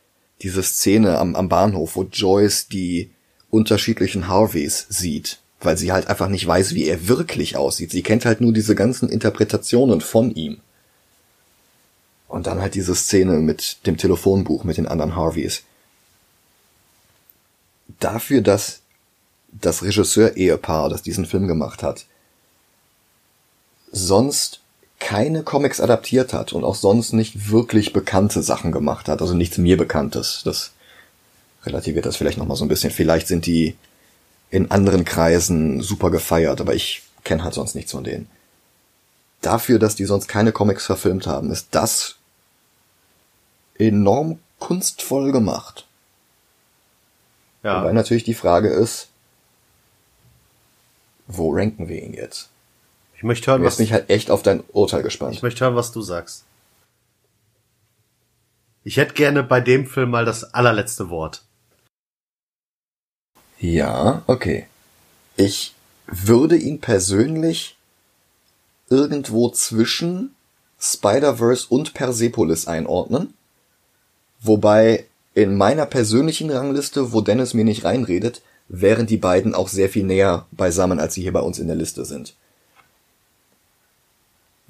diese 0.42 0.62
Szene 0.62 1.18
am, 1.18 1.37
am 1.37 1.48
Bahnhof, 1.48 1.94
wo 1.94 2.03
Joyce 2.03 2.66
die 2.68 3.11
unterschiedlichen 3.51 4.29
Harveys 4.29 4.87
sieht, 4.88 5.38
weil 5.61 5.77
sie 5.77 5.92
halt 5.92 6.09
einfach 6.09 6.29
nicht 6.29 6.46
weiß, 6.46 6.75
wie 6.75 6.87
er 6.87 7.07
wirklich 7.07 7.57
aussieht. 7.57 7.92
Sie 7.92 8.03
kennt 8.03 8.25
halt 8.25 8.40
nur 8.40 8.53
diese 8.53 8.75
ganzen 8.75 9.09
Interpretationen 9.09 10.01
von 10.01 10.35
ihm. 10.35 10.61
Und 12.29 12.46
dann 12.46 12.62
halt 12.62 12.75
diese 12.75 12.94
Szene 12.94 13.35
mit 13.35 13.87
dem 13.87 13.98
Telefonbuch 13.98 14.64
mit 14.64 14.79
den 14.79 14.88
anderen 14.88 15.14
Harveys. 15.14 15.62
Dafür, 18.01 18.40
dass 18.40 18.82
das 19.53 19.83
Regisseur-Ehepaar, 19.83 20.88
das 20.88 21.03
diesen 21.03 21.27
Film 21.27 21.47
gemacht 21.47 21.83
hat, 21.83 22.07
sonst 23.91 24.61
keine 24.99 25.43
Comics 25.43 25.81
adaptiert 25.81 26.33
hat 26.33 26.53
und 26.53 26.65
auch 26.65 26.77
sonst 26.77 27.12
nicht 27.12 27.51
wirklich 27.51 27.93
bekannte 27.93 28.43
Sachen 28.43 28.73
gemacht 28.73 29.09
hat, 29.09 29.21
also 29.21 29.35
nichts 29.35 29.59
mir 29.59 29.77
bekanntes. 29.77 30.43
Das 30.45 30.71
relativiert 31.65 32.07
das 32.07 32.17
vielleicht 32.17 32.38
nochmal 32.38 32.57
so 32.57 32.65
ein 32.65 32.69
bisschen. 32.69 32.91
Vielleicht 32.91 33.27
sind 33.27 33.47
die 33.47 33.77
in 34.51 34.71
anderen 34.71 35.05
Kreisen 35.05 35.81
super 35.81 36.11
gefeiert, 36.11 36.61
aber 36.61 36.75
ich 36.75 37.03
kenne 37.25 37.43
halt 37.43 37.55
sonst 37.55 37.75
nichts 37.75 37.93
von 37.93 38.05
denen. 38.05 38.29
Dafür, 39.41 39.79
dass 39.79 39.97
die 39.97 40.05
sonst 40.05 40.29
keine 40.29 40.53
Comics 40.53 40.87
verfilmt 40.87 41.27
haben, 41.27 41.51
ist 41.51 41.69
das 41.73 42.17
enorm 43.77 44.38
kunstvoll 44.61 45.33
gemacht. 45.33 45.87
Ja. 47.65 47.81
Wobei 47.81 47.93
natürlich 47.93 48.25
die 48.25 48.35
Frage 48.35 48.69
ist, 48.69 49.09
wo 51.27 51.53
ranken 51.53 51.89
wir 51.89 52.03
ihn 52.03 52.15
jetzt? 52.15 52.49
Ich 53.17 53.23
möchte 53.23 53.51
hören, 53.51 53.63
was. 53.63 53.79
mich 53.79 53.93
halt 53.93 54.11
echt 54.11 54.31
auf 54.31 54.43
dein 54.43 54.65
Urteil 54.73 55.03
gespannt. 55.03 55.35
Ich 55.35 55.43
möchte 55.43 55.65
hören, 55.65 55.77
was 55.77 55.93
du 55.93 56.03
sagst. 56.03 56.45
Ich 58.85 58.97
hätte 58.97 59.15
gerne 59.15 59.45
bei 59.45 59.61
dem 59.61 59.87
Film 59.87 60.11
mal 60.11 60.25
das 60.25 60.55
allerletzte 60.55 61.09
Wort. 61.09 61.43
Ja, 63.61 64.23
okay. 64.27 64.67
Ich 65.37 65.75
würde 66.07 66.57
ihn 66.57 66.81
persönlich 66.81 67.77
irgendwo 68.91 69.51
zwischen 69.51 70.35
Spider-Verse 70.81 71.67
und 71.69 71.95
Persepolis 71.95 72.67
einordnen. 72.67 73.35
Wobei 74.41 75.07
in 75.35 75.57
meiner 75.57 75.87
persönlichen 75.87 76.51
Rangliste, 76.51 77.13
wo 77.13 77.21
Dennis 77.21 77.55
mir 77.55 77.65
nicht 77.65 77.85
reinredet, 77.85 78.43
wären 78.68 79.07
die 79.07 79.16
beiden 79.16 79.55
auch 79.55 79.68
sehr 79.68 79.88
viel 79.88 80.05
näher 80.05 80.46
beisammen, 80.51 80.98
als 80.98 81.14
sie 81.14 81.22
hier 81.22 81.33
bei 81.33 81.40
uns 81.40 81.59
in 81.59 81.66
der 81.66 81.77
Liste 81.77 82.05
sind 82.05 82.35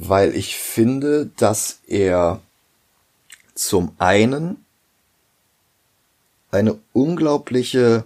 weil 0.09 0.35
ich 0.35 0.57
finde, 0.57 1.31
dass 1.37 1.81
er 1.87 2.40
zum 3.55 3.94
einen 3.98 4.64
eine 6.50 6.78
unglaubliche 6.92 8.05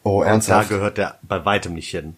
Oh, 0.03 0.19
Und 0.21 0.25
da 0.27 0.31
ernsthaft? 0.31 0.69
gehört 0.69 0.99
der 0.99 1.19
bei 1.23 1.45
weitem 1.45 1.75
nicht 1.75 1.91
hin. 1.91 2.17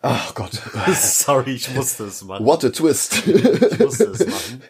Ach 0.00 0.34
Gott. 0.34 0.52
Sorry, 0.94 1.52
ich 1.52 1.72
musste 1.74 2.04
es 2.04 2.22
machen. 2.24 2.44
What 2.44 2.64
a 2.64 2.70
twist. 2.70 3.24
Ich 3.26 3.78
musste 3.78 4.04
es 4.06 4.26
machen. 4.26 4.62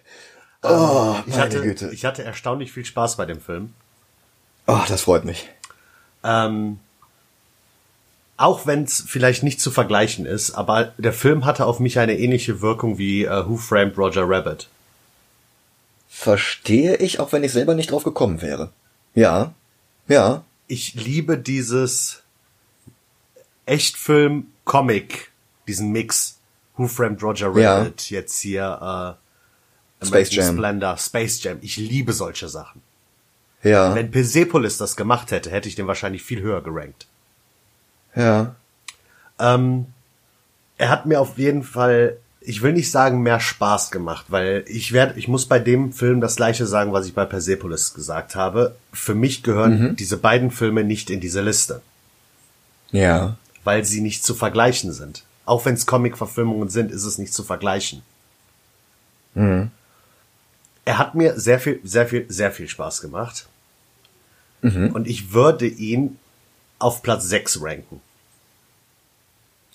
oh, 0.62 1.16
Ich 1.26 1.32
meine 1.32 1.42
hatte, 1.42 1.62
Güte. 1.62 1.90
ich 1.90 2.04
hatte 2.04 2.22
erstaunlich 2.24 2.72
viel 2.72 2.84
Spaß 2.84 3.16
bei 3.16 3.24
dem 3.26 3.40
Film. 3.40 3.72
Oh, 4.66 4.80
das 4.88 5.02
freut 5.02 5.24
mich. 5.24 5.48
Ähm, 6.22 6.78
auch 8.42 8.66
wenn 8.66 8.82
es 8.82 9.04
vielleicht 9.06 9.44
nicht 9.44 9.60
zu 9.60 9.70
vergleichen 9.70 10.26
ist, 10.26 10.50
aber 10.52 10.92
der 10.98 11.12
Film 11.12 11.44
hatte 11.44 11.64
auf 11.64 11.78
mich 11.78 12.00
eine 12.00 12.18
ähnliche 12.18 12.60
Wirkung 12.60 12.98
wie 12.98 13.24
äh, 13.24 13.48
Who 13.48 13.56
Framed 13.56 13.96
Roger 13.96 14.24
Rabbit. 14.26 14.68
Verstehe 16.08 16.96
ich, 16.96 17.20
auch 17.20 17.32
wenn 17.32 17.44
ich 17.44 17.52
selber 17.52 17.74
nicht 17.74 17.92
drauf 17.92 18.02
gekommen 18.02 18.42
wäre. 18.42 18.72
Ja. 19.14 19.54
Ja. 20.08 20.44
Ich 20.66 20.94
liebe 20.94 21.38
dieses 21.38 22.22
Echtfilm-Comic, 23.66 25.30
diesen 25.68 25.92
Mix. 25.92 26.38
Who 26.76 26.88
Framed 26.88 27.22
Roger 27.22 27.56
Ja. 27.56 27.78
Rabbit, 27.78 28.10
jetzt 28.10 28.40
hier 28.40 29.16
äh, 30.02 30.04
Space 30.06 30.34
Jam. 30.34 30.56
Splendor, 30.56 30.96
Space 30.96 31.42
Jam. 31.44 31.58
Ich 31.60 31.76
liebe 31.76 32.12
solche 32.12 32.48
Sachen. 32.48 32.82
Ja. 33.62 33.94
Wenn 33.94 34.10
Persepolis 34.10 34.78
das 34.78 34.96
gemacht 34.96 35.30
hätte, 35.30 35.50
hätte 35.50 35.68
ich 35.68 35.76
den 35.76 35.86
wahrscheinlich 35.86 36.22
viel 36.24 36.40
höher 36.40 36.62
gerankt. 36.62 37.06
Ja. 38.14 38.54
Ähm, 39.38 39.86
er 40.78 40.88
hat 40.90 41.06
mir 41.06 41.20
auf 41.20 41.38
jeden 41.38 41.62
Fall, 41.62 42.16
ich 42.40 42.62
will 42.62 42.72
nicht 42.72 42.90
sagen 42.90 43.22
mehr 43.22 43.40
Spaß 43.40 43.90
gemacht, 43.90 44.26
weil 44.28 44.64
ich 44.66 44.92
werde, 44.92 45.18
ich 45.18 45.28
muss 45.28 45.46
bei 45.46 45.58
dem 45.58 45.92
Film 45.92 46.20
das 46.20 46.36
gleiche 46.36 46.66
sagen, 46.66 46.92
was 46.92 47.06
ich 47.06 47.14
bei 47.14 47.24
Persepolis 47.24 47.94
gesagt 47.94 48.34
habe. 48.34 48.74
Für 48.92 49.14
mich 49.14 49.42
gehören 49.42 49.96
diese 49.96 50.16
beiden 50.16 50.50
Filme 50.50 50.84
nicht 50.84 51.08
in 51.10 51.20
diese 51.20 51.40
Liste, 51.40 51.82
Ja. 52.90 53.36
weil 53.64 53.84
sie 53.84 54.00
nicht 54.00 54.24
zu 54.24 54.34
vergleichen 54.34 54.92
sind. 54.92 55.22
Auch 55.44 55.64
wenn 55.64 55.74
es 55.74 55.86
Comic-Verfilmungen 55.86 56.68
sind, 56.68 56.90
ist 56.92 57.04
es 57.04 57.18
nicht 57.18 57.32
zu 57.34 57.42
vergleichen. 57.42 58.02
Er 60.84 60.98
hat 60.98 61.14
mir 61.14 61.38
sehr 61.40 61.58
viel, 61.58 61.80
sehr 61.84 62.06
viel, 62.06 62.26
sehr 62.28 62.52
viel 62.52 62.68
Spaß 62.68 63.00
gemacht. 63.00 63.46
Und 64.62 65.08
ich 65.08 65.32
würde 65.32 65.66
ihn 65.66 66.18
auf 66.82 67.02
Platz 67.02 67.28
6 67.28 67.62
ranken. 67.62 68.00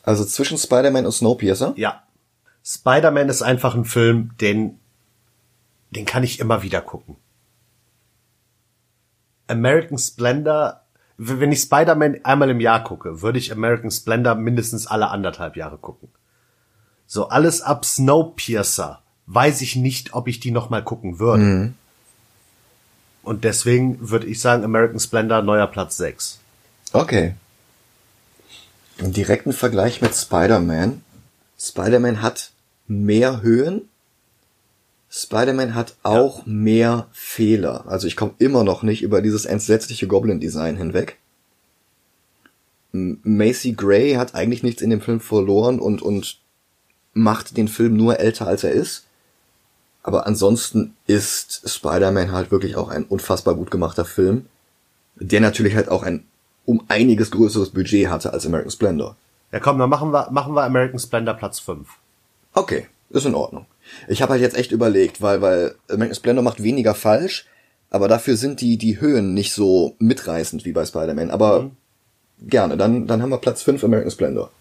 Also 0.04 0.24
zwischen 0.24 0.58
Spider-Man 0.58 1.06
und 1.06 1.12
Snowpiercer? 1.12 1.74
Ja. 1.76 2.04
Spider-Man 2.64 3.30
ist 3.30 3.42
einfach 3.42 3.76
ein 3.76 3.86
Film, 3.86 4.32
den, 4.40 4.80
den 5.92 6.06
kann 6.06 6.24
ich 6.24 6.40
immer 6.40 6.64
wieder 6.64 6.82
gucken. 6.82 7.16
American 9.48 9.98
Splendor, 9.98 10.82
wenn 11.18 11.52
ich 11.52 11.62
Spider-Man 11.62 12.24
einmal 12.24 12.50
im 12.50 12.60
Jahr 12.60 12.84
gucke, 12.84 13.22
würde 13.22 13.40
ich 13.40 13.52
American 13.52 13.92
Splendor 13.92 14.36
mindestens 14.36 14.88
alle 14.88 15.10
anderthalb 15.10 15.56
Jahre 15.56 15.78
gucken. 15.78 16.10
So 17.06 17.30
alles 17.30 17.62
ab 17.62 17.86
Snowpiercer 17.86 19.02
weiß 19.28 19.62
ich 19.62 19.76
nicht, 19.76 20.14
ob 20.14 20.28
ich 20.28 20.40
die 20.40 20.52
noch 20.52 20.70
mal 20.70 20.84
gucken 20.84 21.20
würde. 21.20 21.44
Und 23.24 23.44
deswegen 23.44 24.10
würde 24.10 24.28
ich 24.28 24.40
sagen, 24.40 24.64
American 24.64 25.00
Splendor 25.00 25.42
neuer 25.42 25.68
Platz 25.68 25.98
6. 25.98 26.40
Okay. 26.94 27.36
Im 28.98 29.14
direkten 29.14 29.54
Vergleich 29.54 30.02
mit 30.02 30.16
Spider-Man. 30.16 31.04
Spider-Man 31.60 32.22
hat 32.22 32.52
mehr 32.88 33.42
Höhen. 33.42 33.90
Spider-Man 35.10 35.76
hat 35.76 35.96
auch 36.04 36.46
mehr 36.46 37.08
Fehler. 37.12 37.86
Also 37.88 38.08
ich 38.08 38.16
komme 38.16 38.34
immer 38.40 38.64
noch 38.64 38.84
nicht 38.84 39.02
über 39.02 39.22
dieses 39.22 39.46
entsetzliche 39.46 40.08
Goblin-Design 40.08 40.78
hinweg. 40.78 41.18
Macy 42.92 43.74
Gray 43.74 44.14
hat 44.14 44.34
eigentlich 44.34 44.64
nichts 44.64 44.82
in 44.82 44.90
dem 44.90 45.02
Film 45.02 45.20
verloren 45.20 45.80
und, 45.80 46.02
und 46.02 46.40
macht 47.14 47.58
den 47.58 47.68
Film 47.68 47.96
nur 47.96 48.20
älter 48.20 48.48
als 48.48 48.64
er 48.64 48.72
ist. 48.72 49.06
Aber 50.04 50.26
ansonsten 50.26 50.96
ist 51.06 51.70
Spider-Man 51.70 52.32
halt 52.32 52.50
wirklich 52.50 52.76
auch 52.76 52.90
ein 52.90 53.04
unfassbar 53.04 53.56
gut 53.56 53.72
gemachter 53.72 54.06
Film, 54.06 54.46
der 55.16 55.42
natürlich 55.42 55.76
halt 55.76 55.90
auch 55.90 56.04
ein 56.04 56.24
um 56.68 56.84
einiges 56.90 57.32
größeres 57.32 57.70
Budget 57.70 58.10
hatte 58.10 58.34
als 58.34 58.46
American 58.46 58.72
Splendor. 58.72 59.16
Ja 59.52 59.60
komm, 59.60 59.80
dann 59.80 59.90
machen 59.90 60.12
wir, 60.12 60.30
machen 60.32 60.54
wir 60.54 60.64
American 60.64 61.00
Splendor 61.00 61.34
Platz 61.34 61.60
5. 61.60 61.88
Okay, 62.54 62.88
ist 63.10 63.26
in 63.26 63.36
Ordnung. 63.36 63.66
Ich 64.10 64.22
habe 64.22 64.34
halt 64.34 64.42
jetzt 64.42 64.58
echt 64.58 64.74
überlegt, 64.74 65.22
weil 65.22 65.42
weil 65.42 65.76
American 65.90 66.16
Splendor 66.16 66.44
macht 66.44 66.62
weniger 66.62 66.94
falsch, 66.94 67.46
aber 67.90 68.10
dafür 68.10 68.36
sind 68.36 68.60
die 68.60 68.78
die 68.78 69.00
Höhen 69.00 69.34
nicht 69.34 69.54
so 69.54 69.96
mitreißend 70.00 70.66
wie 70.66 70.74
bei 70.74 70.86
Spider-Man. 70.86 71.32
Aber 71.32 71.72
gerne, 72.42 72.76
dann 72.76 73.08
dann 73.08 73.22
haben 73.22 73.30
wir 73.30 73.38
Platz 73.38 73.64
5 73.64 73.84
American 73.86 74.12
Splendor. 74.12 74.52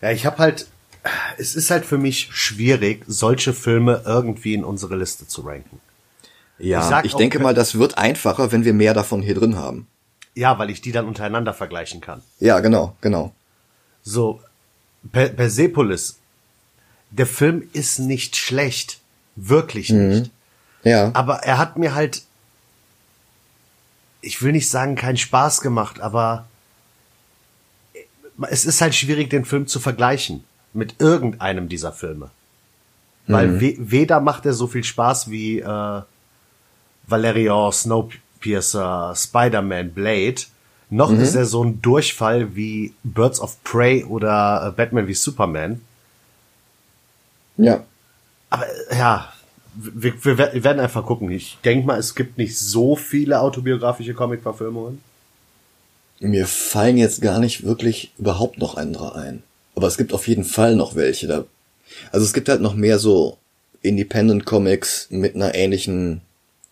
Ja, 0.00 0.12
ich 0.12 0.24
habe 0.24 0.38
halt, 0.38 0.68
es 1.36 1.56
ist 1.56 1.72
halt 1.72 1.84
für 1.84 1.98
mich 1.98 2.28
schwierig, 2.30 3.02
solche 3.08 3.52
Filme 3.52 4.02
irgendwie 4.06 4.54
in 4.54 4.62
unsere 4.62 4.94
Liste 4.94 5.26
zu 5.26 5.40
ranken. 5.40 5.80
Ja, 6.60 7.00
Ich 7.00 7.06
ich, 7.06 7.14
denke 7.14 7.40
mal, 7.40 7.54
das 7.54 7.76
wird 7.78 7.98
einfacher, 7.98 8.52
wenn 8.52 8.64
wir 8.64 8.74
mehr 8.74 8.94
davon 8.94 9.22
hier 9.22 9.34
drin 9.34 9.56
haben. 9.56 9.88
Ja, 10.38 10.56
weil 10.60 10.70
ich 10.70 10.80
die 10.80 10.92
dann 10.92 11.06
untereinander 11.06 11.52
vergleichen 11.52 12.00
kann. 12.00 12.22
Ja, 12.38 12.60
genau, 12.60 12.94
genau. 13.00 13.32
So, 14.04 14.40
per 15.10 15.30
Persepolis, 15.30 16.18
der 17.10 17.26
Film 17.26 17.68
ist 17.72 17.98
nicht 17.98 18.36
schlecht. 18.36 19.00
Wirklich 19.34 19.90
nicht. 19.90 20.30
Ja. 20.84 21.10
Aber 21.14 21.42
er 21.42 21.58
hat 21.58 21.76
mir 21.76 21.92
halt, 21.96 22.22
ich 24.20 24.40
will 24.40 24.52
nicht 24.52 24.70
sagen, 24.70 24.94
keinen 24.94 25.16
Spaß 25.16 25.60
gemacht, 25.60 25.98
aber 26.00 26.46
es 28.48 28.64
ist 28.64 28.80
halt 28.80 28.94
schwierig, 28.94 29.30
den 29.30 29.44
Film 29.44 29.66
zu 29.66 29.80
vergleichen 29.80 30.44
mit 30.72 31.00
irgendeinem 31.00 31.68
dieser 31.68 31.92
Filme. 31.92 32.30
Weil 33.26 33.60
we 33.60 33.74
weder 33.76 34.20
macht 34.20 34.46
er 34.46 34.52
so 34.52 34.68
viel 34.68 34.84
Spaß 34.84 35.32
wie 35.32 35.58
äh, 35.58 36.02
Valerian, 37.08 37.72
Snowpiercer, 38.48 39.14
Spider-Man, 39.16 39.90
Blade, 39.90 40.42
noch 40.90 41.12
ist 41.12 41.34
er 41.34 41.44
so 41.44 41.62
ein 41.64 41.82
Durchfall 41.82 42.56
wie 42.56 42.94
Birds 43.04 43.40
of 43.40 43.62
Prey 43.62 44.04
oder 44.04 44.68
äh, 44.68 44.76
Batman 44.76 45.06
wie 45.06 45.14
Superman. 45.14 45.82
Ja. 47.58 47.84
Aber 48.48 48.64
ja, 48.96 49.30
wir, 49.74 50.14
wir 50.24 50.38
wer- 50.38 50.54
wir 50.54 50.64
werden 50.64 50.80
einfach 50.80 51.04
gucken. 51.04 51.30
Ich 51.30 51.58
denke 51.62 51.86
mal, 51.86 51.98
es 51.98 52.14
gibt 52.14 52.38
nicht 52.38 52.58
so 52.58 52.96
viele 52.96 53.40
autobiografische 53.40 54.14
Comic-Verfilmungen. 54.14 55.02
Mir 56.20 56.46
fallen 56.46 56.96
jetzt 56.96 57.20
gar 57.20 57.38
nicht 57.38 57.64
wirklich 57.64 58.12
überhaupt 58.18 58.58
noch 58.58 58.76
andere 58.78 59.14
ein. 59.14 59.42
Aber 59.76 59.86
es 59.88 59.98
gibt 59.98 60.12
auf 60.14 60.26
jeden 60.26 60.44
Fall 60.44 60.74
noch 60.74 60.94
welche. 60.94 61.26
Da 61.26 61.44
also 62.12 62.24
es 62.24 62.32
gibt 62.32 62.48
halt 62.48 62.62
noch 62.62 62.74
mehr 62.74 62.98
so 62.98 63.36
Independent 63.82 64.46
Comics 64.46 65.06
mit 65.10 65.34
einer 65.34 65.54
ähnlichen 65.54 66.22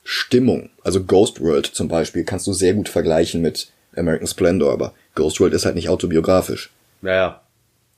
Stimmung. 0.08 0.70
Also 0.84 1.02
Ghost 1.02 1.40
World 1.40 1.66
zum 1.66 1.88
Beispiel 1.88 2.22
kannst 2.22 2.46
du 2.46 2.52
sehr 2.52 2.74
gut 2.74 2.88
vergleichen 2.88 3.42
mit 3.42 3.72
American 3.96 4.28
Splendor, 4.28 4.72
aber 4.72 4.94
Ghost 5.16 5.40
World 5.40 5.52
ist 5.52 5.64
halt 5.64 5.74
nicht 5.74 5.88
autobiografisch. 5.88 6.70
Naja. 7.02 7.40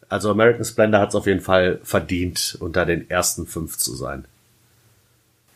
Also 0.08 0.30
American 0.30 0.64
Splendor 0.64 1.02
hat 1.02 1.10
es 1.10 1.14
auf 1.14 1.26
jeden 1.26 1.42
Fall 1.42 1.80
verdient, 1.82 2.56
unter 2.60 2.86
den 2.86 3.10
ersten 3.10 3.46
fünf 3.46 3.76
zu 3.76 3.94
sein. 3.94 4.24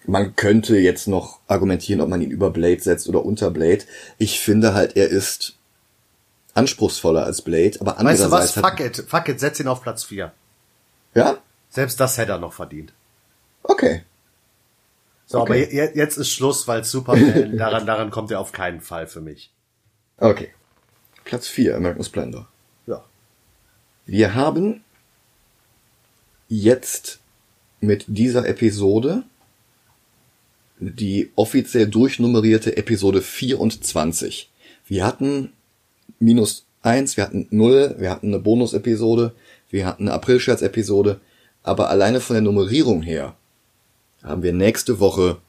Man 0.05 0.37
könnte 0.37 0.77
jetzt 0.77 1.09
noch 1.09 1.38
argumentieren, 1.47 2.03
ob 2.03 2.11
man 2.11 2.21
ihn 2.21 2.31
über 2.31 2.51
Blade 2.51 2.81
setzt 2.83 3.09
oder 3.09 3.25
unter 3.25 3.51
Blade. 3.51 3.85
Ich 4.19 4.38
finde 4.41 4.75
halt, 4.75 4.95
er 4.97 5.09
ist 5.09 5.55
anspruchsvoller 6.53 7.25
als 7.25 7.41
Blade, 7.41 7.79
aber 7.81 7.93
Weißt 7.93 8.21
du 8.21 8.25
andererseits 8.25 8.57
was? 8.62 8.71
Fuck 8.71 8.81
it. 8.81 8.97
Fuck 9.09 9.29
it. 9.31 9.41
Setz 9.41 9.59
ihn 9.59 9.69
auf 9.69 9.81
Platz 9.81 10.05
vier. 10.05 10.33
ja, 11.15 11.38
Selbst 11.71 11.99
das 11.99 12.19
hätte 12.19 12.33
er 12.33 12.38
noch 12.38 12.53
verdient. 12.53 12.93
okay. 13.62 14.03
So, 15.33 15.40
Okay. 15.40 15.62
aber 15.64 15.73
je- 15.73 15.90
jetzt 15.95 16.18
ist 16.18 16.29
Schluss, 16.31 16.68
weil 16.68 16.85
Superman, 16.85 17.57
daran, 17.57 17.87
daran 17.87 18.11
kommt 18.11 18.31
er 18.31 18.38
auf 18.38 18.53
keinen 18.53 18.83
Fall 18.83 19.07
für 19.07 19.23
mich. 19.23 19.51
Okay. 20.18 20.51
Platz 21.25 21.49
4, 21.49 21.75
American 21.77 22.05
Splendor. 22.05 22.49
Ja. 22.87 23.03
Wir 24.05 24.35
haben 24.35 24.85
jetzt 26.49 27.21
mit 27.81 28.05
dieser 28.09 28.47
Episode 28.47 29.23
die 30.79 31.31
offiziell 31.37 31.87
durchnummerierte 31.87 32.77
Episode 32.77 33.23
24. 33.23 34.51
Wir 34.87 35.07
hatten 35.07 35.53
minus 36.18 36.66
eins, 36.83 37.16
wir 37.16 37.25
hatten 37.25 37.47
null, 37.51 37.95
wir 37.99 38.11
hatten 38.11 38.27
eine 38.29 38.40
Bonus-Episode, 38.40 39.33
wir 39.71 39.87
hatten 39.87 40.05
eine 40.09 40.12
April-Scherz-Episode, 40.12 41.21
aber 41.62 41.88
alleine 41.88 42.21
von 42.21 42.35
der 42.35 42.42
Nummerierung 42.42 43.03
her 43.03 43.37
haben 44.23 44.43
wir 44.43 44.53
nächste 44.53 45.01
Woche 45.01 45.41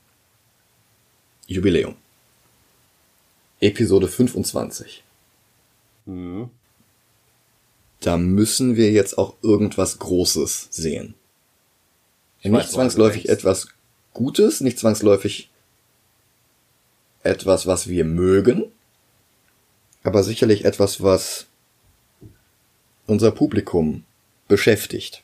Jubiläum. 1.47 1.95
Episode 3.59 4.07
25. 4.07 5.03
Mhm. 6.05 6.49
Da 7.99 8.17
müssen 8.17 8.75
wir 8.75 8.91
jetzt 8.91 9.17
auch 9.17 9.35
irgendwas 9.41 9.99
Großes 9.99 10.67
sehen. 10.71 11.15
Ich 12.41 12.51
nicht 12.51 12.65
weiß, 12.65 12.71
zwangsläufig 12.71 13.29
etwas 13.29 13.69
Gutes, 14.13 14.59
nicht 14.59 14.77
zwangsläufig 14.77 15.49
etwas, 17.23 17.65
was 17.65 17.87
wir 17.87 18.03
mögen, 18.03 18.65
aber 20.03 20.23
sicherlich 20.23 20.65
etwas, 20.65 21.01
was 21.01 21.47
unser 23.07 23.31
Publikum 23.31 24.03
beschäftigt. 24.49 25.23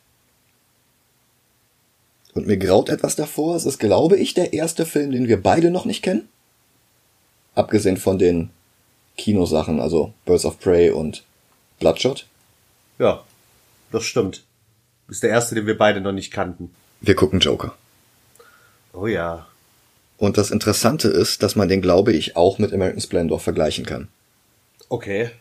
Und 2.40 2.48
mir 2.48 2.56
graut 2.56 2.88
etwas 2.88 3.18
davor. 3.18 3.58
Es 3.58 3.66
ist, 3.66 3.80
glaube 3.80 4.16
ich, 4.16 4.34
der 4.34 4.54
erste 4.54 4.86
Film, 4.86 5.12
den 5.12 5.28
wir 5.28 5.44
beide 5.44 5.72
noch 5.72 5.84
nicht 5.84 6.02
kennen. 6.02 6.30
Abgesehen 7.54 7.98
von 7.98 8.18
den 8.18 8.50
Kinosachen, 9.18 9.82
also 9.82 10.14
Birds 10.24 10.46
of 10.46 10.58
Prey 10.58 10.90
und 10.90 11.26
Bloodshot. 11.82 12.28
Ja, 12.98 13.26
das 13.92 14.06
stimmt. 14.06 14.46
Ist 15.10 15.22
der 15.22 15.32
erste, 15.32 15.54
den 15.54 15.68
wir 15.68 15.78
beide 15.78 16.00
noch 16.00 16.14
nicht 16.14 16.32
kannten. 16.32 16.74
Wir 17.02 17.14
gucken 17.14 17.42
Joker. 17.42 17.76
Oh 18.94 19.08
ja. 19.08 19.46
Und 20.18 20.38
das 20.38 20.50
Interessante 20.50 21.10
ist, 21.10 21.44
dass 21.44 21.58
man 21.58 21.68
den, 21.68 21.82
glaube 21.82 22.14
ich, 22.14 22.38
auch 22.38 22.58
mit 22.58 22.72
American 22.72 23.02
Splendor 23.02 23.42
vergleichen 23.42 23.86
kann. 23.86 24.08
Okay. 24.88 25.32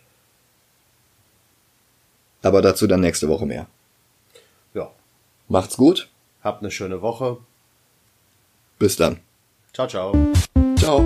Aber 2.42 2.60
dazu 2.60 2.88
dann 2.88 3.02
nächste 3.02 3.28
Woche 3.28 3.46
mehr. 3.46 3.68
Ja. 4.74 4.90
Macht's 5.46 5.76
gut. 5.76 6.08
Habt 6.42 6.62
eine 6.62 6.70
schöne 6.70 7.02
Woche. 7.02 7.38
Bis 8.78 8.96
dann. 8.96 9.20
Ciao, 9.72 9.86
ciao. 9.86 10.14
Ciao. 10.76 11.04